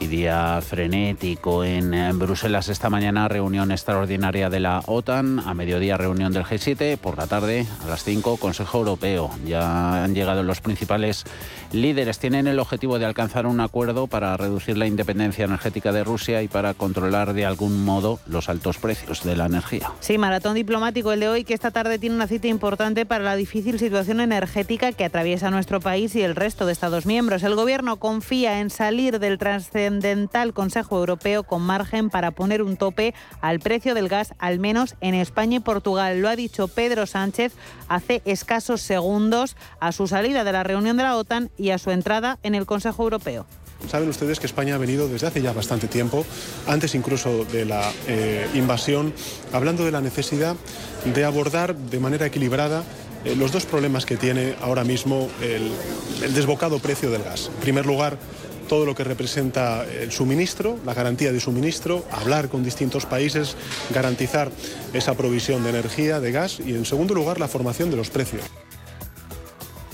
[0.00, 6.32] Y día frenético en, Bruselas esta mañana, reunión extraordinaria de la OTAN, a mediodía reunión
[6.32, 9.30] del G7, por la tarde a las 5 Consejo Europeo.
[9.44, 11.24] Ya han llegado los principales
[11.72, 16.42] líderes, tienen el objetivo de alcanzar un acuerdo para reducir la independencia energética de Rusia
[16.42, 19.92] y para controlar de algún modo los altos precios de la energía.
[20.00, 23.36] Sí, maratón diplomático el de hoy que esta tarde tiene una cita importante para la
[23.36, 27.42] difícil situación energética que atraviesa nuestro país y el resto de Estados miembros.
[27.42, 29.38] El gobierno confía en salir del
[30.54, 35.14] Consejo Europeo con margen para poner un tope al precio del gas, al menos en
[35.14, 36.20] España y Portugal.
[36.20, 37.52] Lo ha dicho Pedro Sánchez
[37.88, 41.90] hace escasos segundos a su salida de la reunión de la OTAN y a su
[41.90, 43.46] entrada en el Consejo Europeo.
[43.88, 46.24] Saben ustedes que España ha venido desde hace ya bastante tiempo,
[46.66, 49.12] antes incluso de la eh, invasión,
[49.52, 50.54] hablando de la necesidad
[51.04, 52.84] de abordar de manera equilibrada
[53.24, 55.72] eh, los dos problemas que tiene ahora mismo el,
[56.22, 57.50] el desbocado precio del gas.
[57.54, 58.18] En primer lugar,
[58.70, 63.56] todo lo que representa el suministro, la garantía de suministro, hablar con distintos países,
[63.92, 64.52] garantizar
[64.92, 68.44] esa provisión de energía, de gas y, en segundo lugar, la formación de los precios.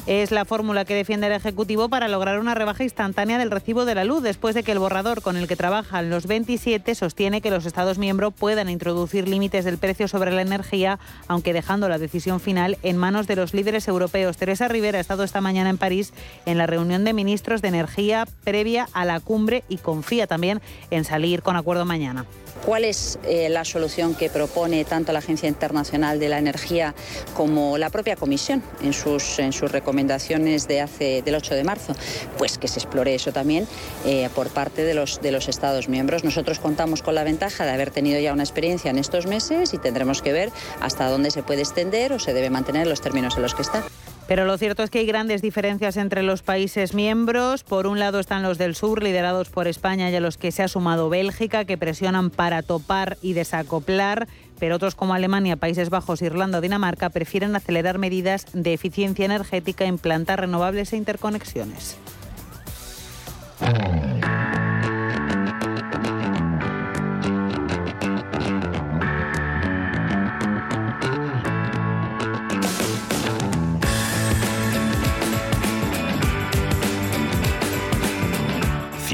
[0.07, 3.97] Es la fórmula que defiende el Ejecutivo para lograr una rebaja instantánea del recibo de
[3.97, 7.51] la luz, después de que el borrador con el que trabajan los 27 sostiene que
[7.51, 12.39] los Estados miembros puedan introducir límites del precio sobre la energía, aunque dejando la decisión
[12.39, 14.37] final en manos de los líderes europeos.
[14.37, 16.13] Teresa Rivera ha estado esta mañana en París
[16.45, 21.05] en la reunión de ministros de energía previa a la cumbre y confía también en
[21.05, 22.27] salir con acuerdo mañana.
[22.65, 26.95] ¿Cuál es eh, la solución que propone tanto la Agencia Internacional de la Energía
[27.35, 31.95] como la propia Comisión en sus, en sus recomendaciones de hace, del 8 de marzo?
[32.39, 33.69] Pues que se explore eso también
[34.05, 36.25] eh, por parte de los, de los Estados miembros.
[36.25, 39.79] Nosotros contamos con la ventaja de haber tenido ya una experiencia en estos meses y
[39.79, 40.51] tendremos que ver
[40.81, 43.85] hasta dónde se puede extender o se debe mantener los términos en los que está.
[44.29, 47.63] Pero lo cierto es que hay grandes diferencias entre los países miembros.
[47.63, 50.65] Por un lado están los del sur, liderados por España y a los que se
[50.65, 54.27] ha sumado Bélgica, que presionan para topar y desacoplar.
[54.59, 59.85] Pero otros como Alemania, Países Bajos, Irlanda o Dinamarca prefieren acelerar medidas de eficiencia energética,
[59.85, 61.97] implantar renovables e interconexiones.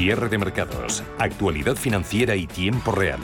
[0.03, 3.21] Cierre de mercados, actualidad financiera y tiempo real.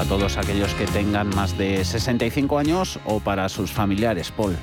[0.00, 4.56] Para todos aquellos que tengan más de 65 años o para sus familiares, Paul.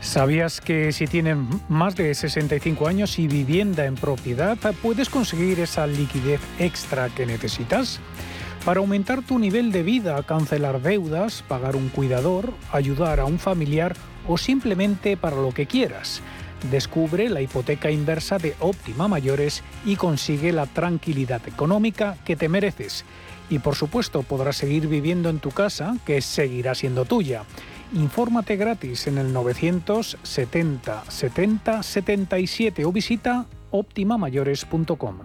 [0.00, 5.88] ¿Sabías que si tienen más de 65 años y vivienda en propiedad, puedes conseguir esa
[5.88, 7.98] liquidez extra que necesitas?
[8.64, 13.96] Para aumentar tu nivel de vida, cancelar deudas, pagar un cuidador, ayudar a un familiar
[14.28, 16.22] o simplemente para lo que quieras.
[16.70, 23.04] Descubre la hipoteca inversa de Óptima Mayores y consigue la tranquilidad económica que te mereces
[23.48, 27.44] y por supuesto podrás seguir viviendo en tu casa, que seguirá siendo tuya.
[27.92, 35.20] Infórmate gratis en el 970 70 77 o visita optimamayores.com.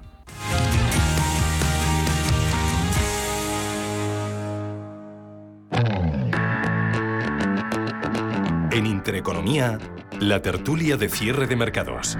[8.72, 9.78] En Intereconomía,
[10.22, 12.16] la tertulia de cierre de mercados.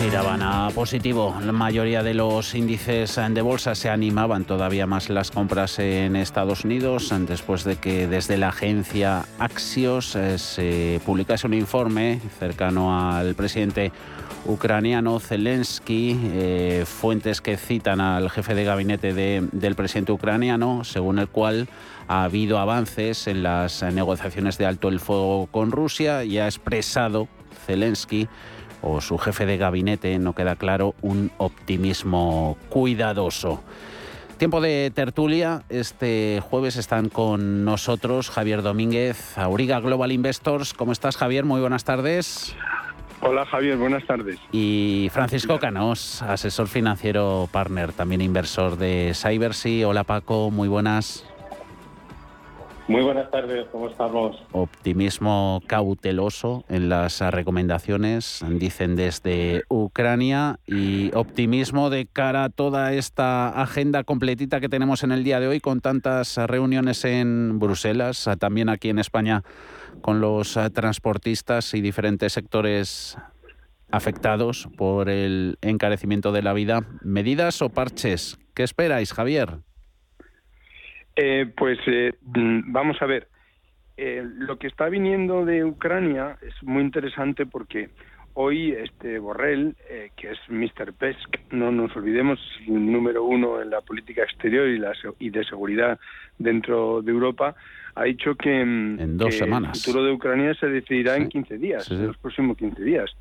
[0.00, 1.36] giraban a positivo.
[1.44, 6.64] La mayoría de los índices de bolsa se animaban todavía más las compras en Estados
[6.64, 13.34] Unidos después de que desde la agencia Axios eh, se publicase un informe cercano al
[13.34, 13.90] presidente
[14.46, 21.28] ucraniano Zelensky, eh, fuentes que citan al jefe de gabinete del presidente ucraniano, según el
[21.28, 21.68] cual
[22.08, 27.28] ha habido avances en las negociaciones de alto el fuego con Rusia y ha expresado
[27.66, 28.28] Zelensky
[28.80, 33.62] o su jefe de gabinete, no queda claro, un optimismo cuidadoso.
[34.38, 35.64] Tiempo de tertulia.
[35.68, 40.74] Este jueves están con nosotros Javier Domínguez, Auriga Global Investors.
[40.74, 41.44] ¿Cómo estás, Javier?
[41.44, 42.54] Muy buenas tardes.
[43.20, 44.38] Hola Javier, buenas tardes.
[44.52, 49.88] Y Francisco Canos, asesor financiero partner, también inversor de Cybersea.
[49.88, 51.24] Hola Paco, muy buenas.
[52.88, 54.42] Muy buenas tardes, ¿cómo estamos?
[54.52, 63.50] Optimismo cauteloso en las recomendaciones, dicen desde Ucrania, y optimismo de cara a toda esta
[63.50, 68.70] agenda completita que tenemos en el día de hoy, con tantas reuniones en Bruselas, también
[68.70, 69.42] aquí en España
[70.00, 73.18] con los transportistas y diferentes sectores
[73.90, 76.86] afectados por el encarecimiento de la vida.
[77.02, 78.38] ¿Medidas o parches?
[78.54, 79.58] ¿Qué esperáis, Javier?
[81.20, 83.26] Eh, pues eh, mm, vamos a ver.
[83.96, 87.90] Eh, lo que está viniendo de Ucrania es muy interesante porque
[88.34, 89.74] hoy este Borrell,
[90.16, 90.92] que es Mr.
[90.92, 92.38] Pesk, no nos olvidemos,
[92.68, 95.98] el número uno en la política exterior y, la, y de seguridad
[96.38, 97.56] dentro de Europa,
[97.96, 99.76] ha dicho que, mm, en dos semanas.
[99.76, 103.12] el futuro de Ucrania se decidirá en 15 días, en los próximos 15 días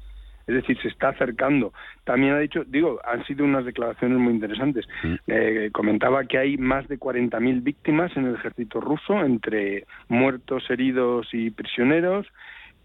[0.48, 1.74] es decir, se está acercando.
[2.06, 4.88] También ha dicho, digo, han sido unas declaraciones muy interesantes.
[5.04, 5.16] Mm.
[5.28, 11.28] Eh, comentaba que hay más de 40.000 víctimas en el ejército ruso, entre muertos, heridos
[11.34, 12.26] y prisioneros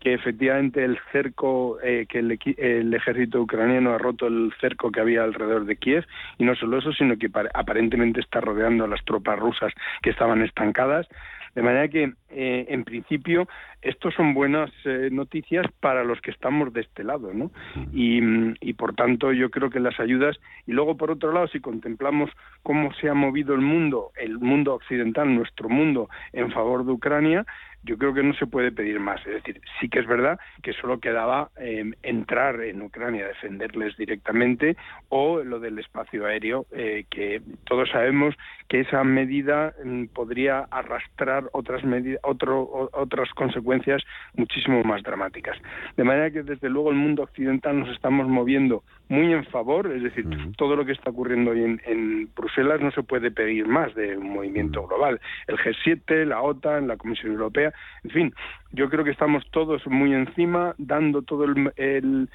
[0.02, 5.22] que efectivamente el cerco, eh, que el, ejército ucraniano ha roto el cerco que había
[5.22, 6.04] alrededor de Kiev,
[6.38, 10.42] y no solo eso, sino que aparentemente está rodeando a las tropas rusas que estaban
[10.42, 11.06] estancadas.
[11.54, 13.46] De manera que, eh, en principio,
[13.82, 17.50] estos son buenas eh, noticias para los que estamos de este lado, ¿no?
[17.92, 18.20] Y,
[18.60, 20.38] y, por tanto, yo creo que las ayudas.
[20.66, 22.30] Y luego, por otro lado, si contemplamos
[22.62, 27.44] cómo se ha movido el mundo, el mundo occidental, nuestro mundo, en favor de Ucrania,
[27.84, 29.20] yo creo que no se puede pedir más.
[29.26, 34.76] Es decir, sí que es verdad que solo quedaba em, entrar en Ucrania, defenderles directamente,
[35.08, 38.34] o lo del espacio aéreo, eh, que todos sabemos
[38.68, 44.02] que esa medida mm, podría arrastrar otras medidas, otras consecuencias
[44.34, 45.58] muchísimo más dramáticas.
[45.96, 48.82] De manera que desde luego el mundo occidental nos estamos moviendo
[49.12, 53.02] muy en favor, es decir, todo lo que está ocurriendo hoy en, Bruselas no se
[53.02, 55.20] puede pedir más de un movimiento global.
[55.46, 58.34] El G7, la OTAN, la Comisión Europea, en fin,
[58.72, 62.28] yo creo que estamos todos muy encima, dando todo el,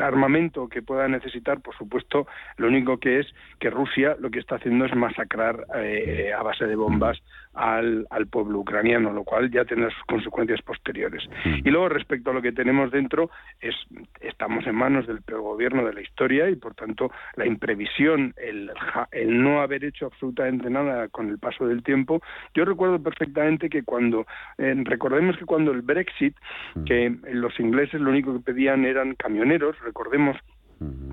[0.00, 2.26] armamento que pueda necesitar, por supuesto,
[2.56, 3.26] lo único que es
[3.58, 7.20] que Rusia lo que está haciendo es masacrar eh, a base de bombas
[7.54, 11.28] al, pueblo ucraniano, lo cual ya tendrá sus consecuencias posteriores.
[11.44, 13.30] Y luego, respecto a lo que tenemos dentro,
[13.60, 13.74] es,
[14.20, 18.70] estamos en manos del peor gobierno de la historia y, por tanto, la imprevisión, el,
[19.10, 22.22] el no haber hecho absolutamente nada con el paso del tiempo.
[22.54, 24.26] Yo recuerdo perfectamente que cuando,
[24.58, 26.36] eh, recordemos que cuando el Brexit,
[26.86, 30.36] que los ingleses lo único que pedían eran camioneros, recordemos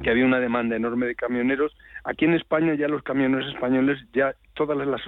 [0.01, 1.75] que había una demanda enorme de camioneros.
[2.05, 5.01] Aquí en España ya los camioneros españoles, ya todas las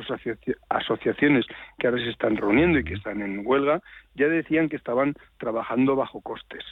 [0.70, 1.46] asociaciones
[1.78, 3.82] que ahora se están reuniendo y que están en huelga,
[4.16, 6.64] ya decían que estaban trabajando bajo costes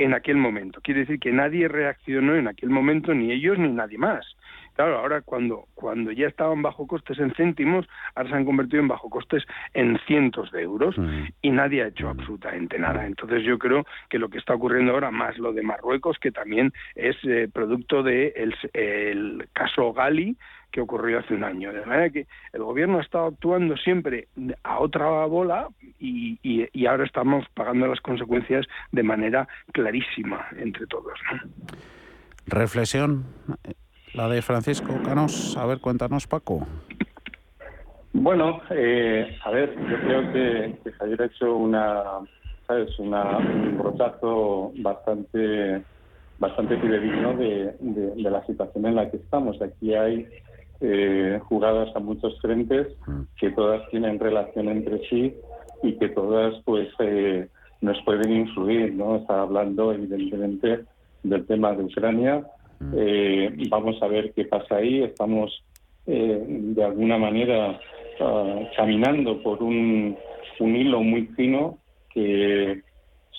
[0.00, 0.80] en aquel momento.
[0.82, 4.26] Quiere decir que nadie reaccionó en aquel momento, ni ellos ni nadie más.
[4.74, 8.88] Claro, ahora cuando, cuando ya estaban bajo costes en céntimos, ahora se han convertido en
[8.88, 9.44] bajo costes
[9.74, 11.24] en cientos de euros mm.
[11.42, 12.18] y nadie ha hecho mm.
[12.18, 13.04] absolutamente nada.
[13.04, 16.72] Entonces yo creo que lo que está ocurriendo ahora, más lo de Marruecos, que también
[16.94, 20.36] es eh, producto del de el caso Gali,
[20.70, 21.72] que ocurrió hace un año.
[21.72, 24.28] De manera que el gobierno ha estado actuando siempre
[24.62, 25.68] a otra bola
[25.98, 31.18] y, y, ahora estamos pagando las consecuencias de manera clarísima entre todos.
[32.46, 33.24] Reflexión,
[34.14, 35.56] la de Francisco Canos.
[35.56, 36.66] A ver, cuéntanos, Paco.
[38.12, 42.02] Bueno, eh, a ver, yo creo que, Javier ha hecho una,
[42.66, 42.98] ¿sabes?
[42.98, 45.82] Una, un brochazo bastante
[46.40, 49.60] bastante fidedigno de, de, la situación en la que estamos.
[49.60, 50.26] Aquí hay
[50.80, 52.88] eh, jugadas a muchos frentes
[53.38, 55.34] que todas tienen relación entre sí
[55.82, 57.48] y que todas pues eh,
[57.80, 58.94] nos pueden influir.
[58.94, 59.16] ¿no?
[59.16, 60.84] Está hablando evidentemente
[61.22, 62.44] del tema de Ucrania,
[62.96, 65.02] eh, vamos a ver qué pasa ahí.
[65.02, 65.62] Estamos
[66.06, 67.78] eh, de alguna manera
[68.20, 70.16] ah, caminando por un,
[70.58, 71.78] un hilo muy fino
[72.12, 72.82] que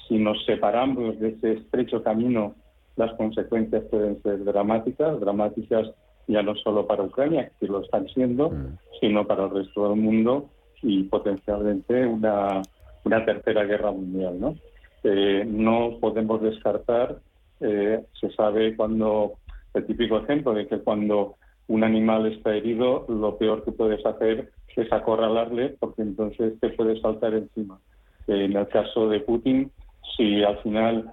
[0.07, 2.55] si nos separamos de ese estrecho camino
[2.97, 5.89] las consecuencias pueden ser dramáticas, dramáticas
[6.27, 8.77] ya no solo para Ucrania, que lo están siendo, mm.
[8.99, 10.49] sino para el resto del mundo
[10.81, 12.61] y potencialmente una,
[13.03, 14.39] una tercera guerra mundial.
[14.39, 14.55] ¿no?
[15.03, 17.17] Eh, no podemos descartar,
[17.59, 19.33] eh, se sabe cuando,
[19.73, 21.35] el típico ejemplo de que cuando
[21.67, 26.99] un animal está herido, lo peor que puedes hacer es acorralarle porque entonces te puede
[27.01, 27.79] saltar encima.
[28.27, 29.71] Eh, en el caso de Putin,
[30.17, 31.11] si al final,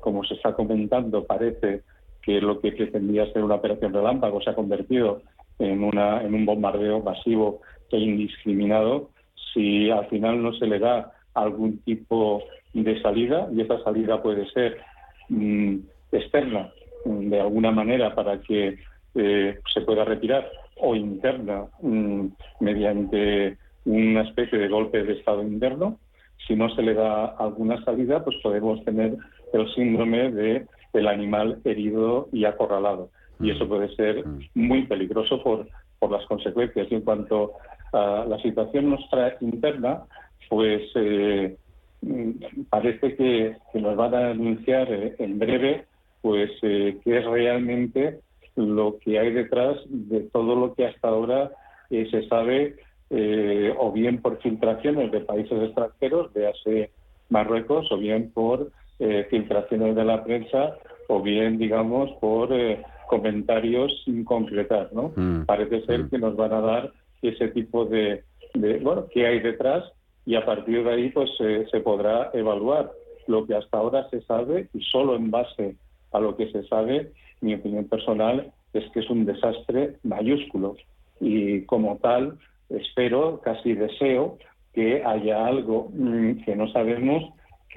[0.00, 1.82] como se está comentando, parece
[2.28, 5.22] que lo que pretendía ser una operación relámpago se ha convertido
[5.58, 9.08] en, una, en un bombardeo masivo e indiscriminado,
[9.54, 12.42] si al final no se le da algún tipo
[12.74, 14.76] de salida, y esa salida puede ser
[15.30, 15.76] mm,
[16.12, 16.70] externa,
[17.06, 18.76] de alguna manera, para que
[19.14, 22.26] eh, se pueda retirar, o interna, mm,
[22.60, 23.56] mediante
[23.86, 25.98] una especie de golpe de Estado interno,
[26.46, 29.16] si no se le da alguna salida, pues podemos tener
[29.54, 30.66] el síndrome de
[30.98, 33.10] el animal herido y acorralado.
[33.40, 34.24] Y eso puede ser
[34.54, 35.68] muy peligroso por,
[35.98, 36.88] por las consecuencias.
[36.90, 37.52] Y en cuanto
[37.92, 40.02] a la situación nuestra interna,
[40.48, 41.56] pues eh,
[42.70, 45.84] parece que, nos van a anunciar eh, en breve
[46.20, 48.20] pues eh, qué es realmente
[48.56, 51.52] lo que hay detrás de todo lo que hasta ahora
[51.90, 52.74] se sabe
[53.78, 56.90] o bien por filtraciones de países extranjeros, de hace
[57.30, 60.76] Marruecos, o bien por eh, filtraciones de la prensa
[61.08, 65.12] o bien, digamos, por eh, comentarios sin concretar, ¿no?
[65.16, 65.46] Mm.
[65.46, 66.10] Parece ser mm.
[66.10, 66.92] que nos van a dar
[67.22, 68.24] ese tipo de,
[68.82, 69.84] bueno, qué hay detrás
[70.26, 72.90] y a partir de ahí, pues se podrá evaluar
[73.26, 75.76] lo que hasta ahora se sabe y solo en base
[76.12, 80.76] a lo que se sabe, mi opinión personal es que es un desastre mayúsculo
[81.20, 82.38] y como tal
[82.68, 84.38] espero, casi deseo
[84.72, 87.24] que haya algo mm, que no sabemos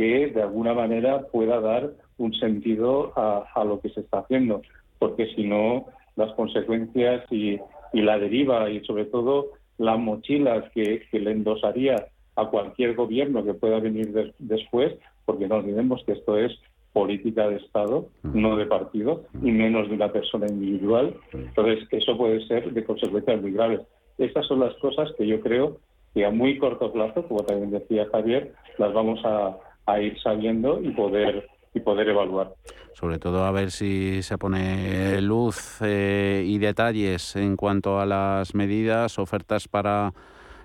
[0.01, 4.63] que de alguna manera pueda dar un sentido a, lo que se está haciendo,
[4.97, 5.85] porque si no,
[6.15, 7.59] las consecuencias y,
[7.93, 13.79] la deriva y sobre todo la mochila que, le endosaría a cualquier gobierno que pueda
[13.79, 14.95] venir después,
[15.25, 16.51] porque no olvidemos que esto es
[16.93, 21.13] política de Estado, no de partido, y menos de una persona individual.
[21.31, 23.81] Entonces, eso puede ser de consecuencias muy graves.
[24.17, 25.77] Estas son las cosas que yo creo
[26.15, 30.81] que a muy corto plazo, como también decía Javier, las vamos a, a ir sabiendo
[30.81, 32.53] y poder y poder evaluar.
[32.93, 38.53] Sobre todo a ver si se pone luz eh, y detalles en cuanto a las
[38.53, 40.13] medidas, ofertas para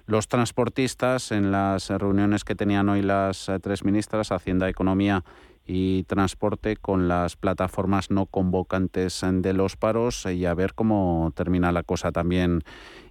[0.07, 5.25] los transportistas en las reuniones que tenían hoy las eh, tres ministras, Hacienda, Economía
[5.64, 11.73] y Transporte, con las plataformas no convocantes de los paros y a ver cómo termina
[11.73, 12.62] la cosa también.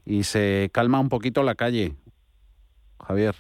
[0.06, 1.96] Y se calma un poquito la calle.
[3.06, 3.36] Javier.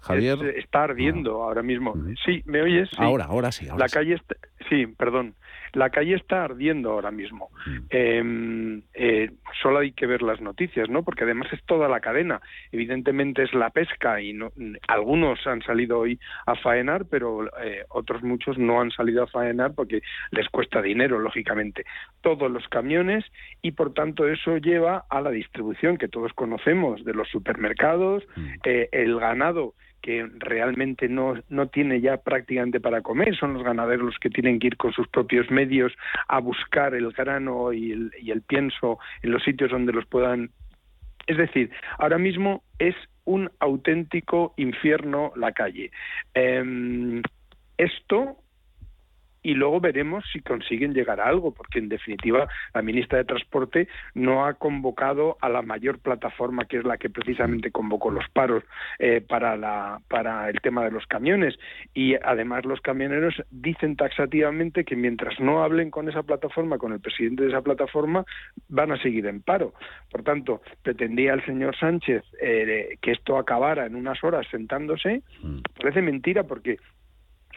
[0.00, 0.38] Javier.
[0.56, 1.46] está ardiendo ah.
[1.46, 1.94] ahora mismo.
[2.24, 2.88] Sí, ¿me oyes?
[2.98, 3.66] Ahora, ahora sí.
[3.76, 4.20] la calle
[4.68, 5.34] sí, perdón.
[5.72, 7.50] La calle está ardiendo ahora mismo.
[7.66, 7.78] Mm.
[7.90, 9.30] Em, eh,
[9.62, 11.04] solo hay que ver las noticias, ¿no?
[11.04, 12.40] Porque además es toda la cadena.
[12.72, 14.50] Evidentemente es la pesca y no,
[14.88, 19.74] algunos han salido hoy a faenar, pero eh, otros muchos no han salido a faenar
[19.74, 21.84] porque les cuesta dinero, lógicamente.
[22.20, 23.24] Todos los camiones
[23.62, 28.46] y por tanto eso lleva a la distribución que todos conocemos de los supermercados, mm.
[28.64, 34.06] eh, el ganado que realmente no, no tiene ya prácticamente para comer, son los ganaderos
[34.06, 35.92] los que tienen que ir con sus propios medios
[36.28, 40.50] a buscar el grano y el, y el pienso en los sitios donde los puedan.
[41.26, 42.94] Es decir, ahora mismo es
[43.24, 45.90] un auténtico infierno la calle.
[46.34, 47.22] Em,
[47.76, 48.36] esto
[49.42, 53.88] y luego veremos si consiguen llegar a algo, porque en definitiva la ministra de Transporte
[54.14, 58.64] no ha convocado a la mayor plataforma que es la que precisamente convocó los paros
[58.98, 61.58] eh, para, la, para el tema de los camiones.
[61.94, 67.00] Y además los camioneros dicen taxativamente que mientras no hablen con esa plataforma, con el
[67.00, 68.24] presidente de esa plataforma,
[68.68, 69.72] van a seguir en paro.
[70.10, 75.22] Por tanto, pretendía el señor Sánchez eh, que esto acabara en unas horas sentándose.
[75.42, 75.60] Mm.
[75.78, 76.78] Parece mentira porque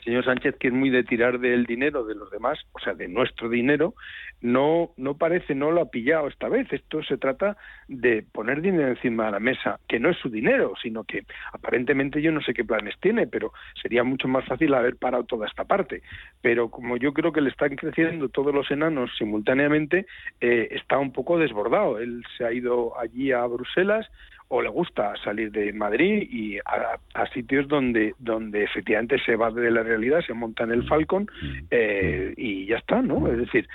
[0.03, 3.07] señor Sánchez, que es muy de tirar del dinero de los demás, o sea, de
[3.07, 3.95] nuestro dinero,
[4.41, 6.71] no, no parece, no lo ha pillado esta vez.
[6.71, 10.73] Esto se trata de poner dinero encima de la mesa, que no es su dinero,
[10.81, 11.23] sino que
[11.53, 15.47] aparentemente yo no sé qué planes tiene, pero sería mucho más fácil haber parado toda
[15.47, 16.01] esta parte.
[16.41, 20.05] Pero como yo creo que le están creciendo todos los enanos simultáneamente,
[20.41, 21.99] eh, está un poco desbordado.
[21.99, 24.09] Él se ha ido allí a Bruselas,
[24.47, 26.97] o le gusta salir de Madrid y a,
[27.33, 31.27] sitios donde donde efectivamente se va de la realidad, se monta en el Falcon
[31.71, 33.27] eh, y ya está, ¿no?
[33.27, 33.67] Es decir,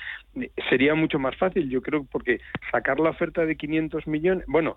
[0.69, 2.41] sería mucho más fácil, yo creo, porque
[2.71, 4.77] sacar la oferta de 500 millones, bueno,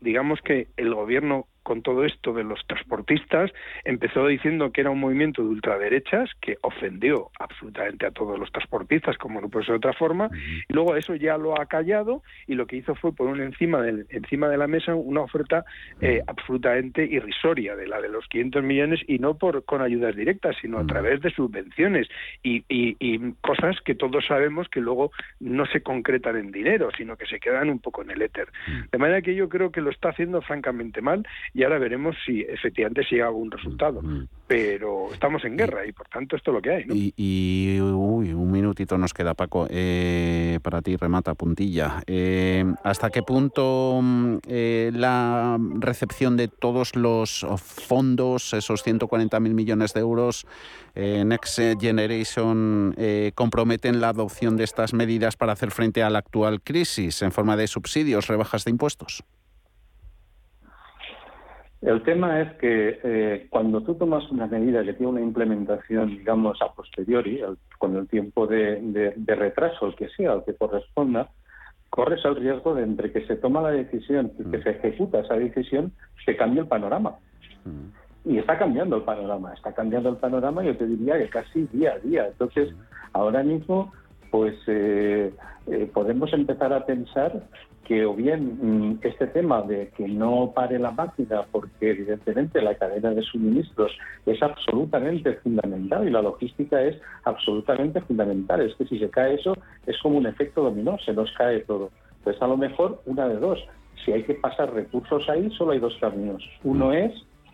[0.00, 3.50] digamos que el gobierno con todo esto de los transportistas,
[3.84, 9.16] empezó diciendo que era un movimiento de ultraderechas que ofendió absolutamente a todos los transportistas,
[9.18, 10.30] como no puede ser de otra forma,
[10.68, 14.06] y luego eso ya lo ha callado y lo que hizo fue poner encima, del,
[14.10, 15.64] encima de la mesa una oferta
[16.00, 20.56] eh, absolutamente irrisoria de la de los 500 millones y no por con ayudas directas,
[20.60, 22.08] sino a través de subvenciones
[22.42, 27.26] y, y cosas que todos sabemos que luego no se concretan en dinero, sino que
[27.26, 28.48] se quedan un poco en el éter.
[28.90, 32.40] De manera que yo creo que lo está haciendo francamente mal y ahora veremos si
[32.40, 34.00] efectivamente llega algún resultado.
[34.46, 37.12] Pero estamos en guerra y por tanto esto es lo que hay.
[37.16, 39.66] Y, uy, un minutito nos queda, Paco.
[39.68, 42.02] Eh, para ti, remata puntilla.
[42.06, 47.46] Eh, ¿Hasta qué punto mm, eh, la recepción de todos los
[47.86, 50.46] fondos, esos 140.000 millones de euros,
[50.94, 52.94] Next Generation,
[53.34, 57.56] comprometen la adopción de estas medidas para hacer frente a la actual crisis en forma
[57.56, 59.24] de subsidios, rebajas de impuestos?
[61.82, 66.62] El tema es que eh, cuando tú tomas una medida que tiene una implementación, digamos,
[66.62, 67.42] a posteriori,
[67.78, 71.30] con el tiempo de, retraso, el que sea, el que corresponda,
[71.90, 74.62] corres el riesgo de entre que se toma la decisión y que mm.
[74.62, 75.92] se ejecuta esa decisión,
[76.24, 77.16] se cambia el panorama.
[77.64, 78.30] Mm.
[78.30, 81.94] Y está cambiando el panorama, está cambiando el panorama, yo te diría que casi día
[81.94, 82.28] a día.
[82.28, 82.78] Entonces, mm.
[83.12, 83.92] ahora mismo,
[84.30, 85.34] pues eh,
[85.66, 87.42] eh, podemos empezar a pensar
[87.84, 92.74] que o bien mm, este tema de que no pare la máquina porque evidentemente la
[92.74, 93.92] cadena de suministros
[94.26, 98.60] es absolutamente fundamental y la logística es absolutamente fundamental.
[98.60, 99.56] Es que si se cae eso
[99.86, 101.90] es como un efecto dominó, se nos cae todo.
[102.24, 103.58] Pues a lo mejor una de dos.
[104.04, 106.42] Si hay que pasar recursos ahí, solo hay dos caminos.
[106.64, 107.12] Uno es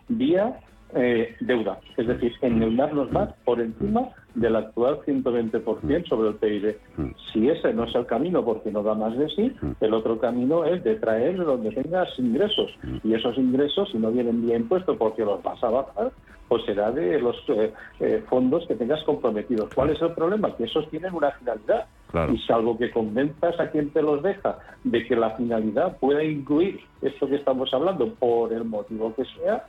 [0.09, 0.61] vía
[0.95, 6.77] eh, deuda, es decir, endeudarnos más por encima del actual 120% sobre el PIB.
[6.97, 7.11] Mm.
[7.33, 9.73] Si ese no es el camino porque no da más de sí, mm.
[9.81, 12.75] el otro camino es de traer de donde tengas ingresos.
[12.83, 12.97] Mm.
[13.05, 16.13] Y esos ingresos, si no vienen bien impuestos porque los vas a bajar,
[16.49, 19.69] pues será de los eh, eh, fondos que tengas comprometidos.
[19.75, 20.57] ¿Cuál es el problema?
[20.57, 21.87] Que esos tienen una finalidad.
[22.33, 26.81] Y salvo que convenzas a quien te los deja de que la finalidad pueda incluir
[27.03, 29.67] esto que estamos hablando por el motivo que sea,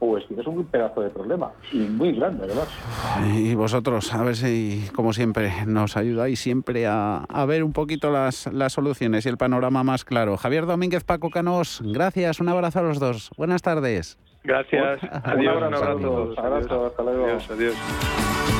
[0.00, 2.68] pues tienes un pedazo de problema y muy grande además.
[3.36, 8.50] Y vosotros, a ver si, como siempre, nos ayudáis siempre a, ver un poquito las,
[8.52, 10.38] las soluciones y el panorama más claro.
[10.38, 13.30] Javier Domínguez, Paco Canós, gracias, un abrazo a los dos.
[13.36, 14.18] Buenas tardes.
[14.42, 15.00] Gracias.
[15.24, 15.56] adiós.
[15.58, 16.34] Un abrazo.
[16.38, 16.86] abrazo.
[16.86, 17.26] Hasta luego.
[17.26, 17.50] Adiós.
[17.50, 18.59] adiós.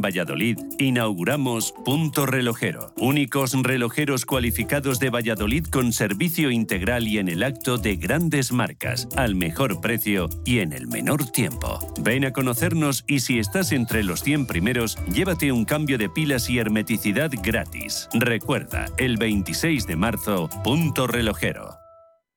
[0.00, 2.94] Valladolid inauguramos Punto Relojero.
[2.96, 9.08] Únicos relojeros cualificados de Valladolid con servicio integral y en el acto de grandes marcas,
[9.16, 11.78] al mejor precio y en el menor tiempo.
[12.00, 16.48] Ven a conocernos y si estás entre los 100 primeros, llévate un cambio de pilas
[16.50, 18.08] y hermeticidad gratis.
[18.12, 21.76] Recuerda, el 26 de marzo, Punto Relojero.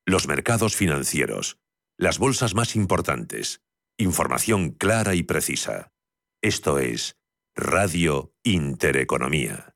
[0.06, 1.58] Los mercados financieros.
[1.98, 3.60] Las bolsas más importantes.
[3.98, 5.92] Información clara y precisa.
[6.40, 7.17] Esto es
[7.60, 9.74] Radio Intereconomía.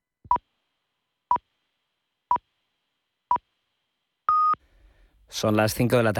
[5.26, 6.10] Son las 5 de la tarde.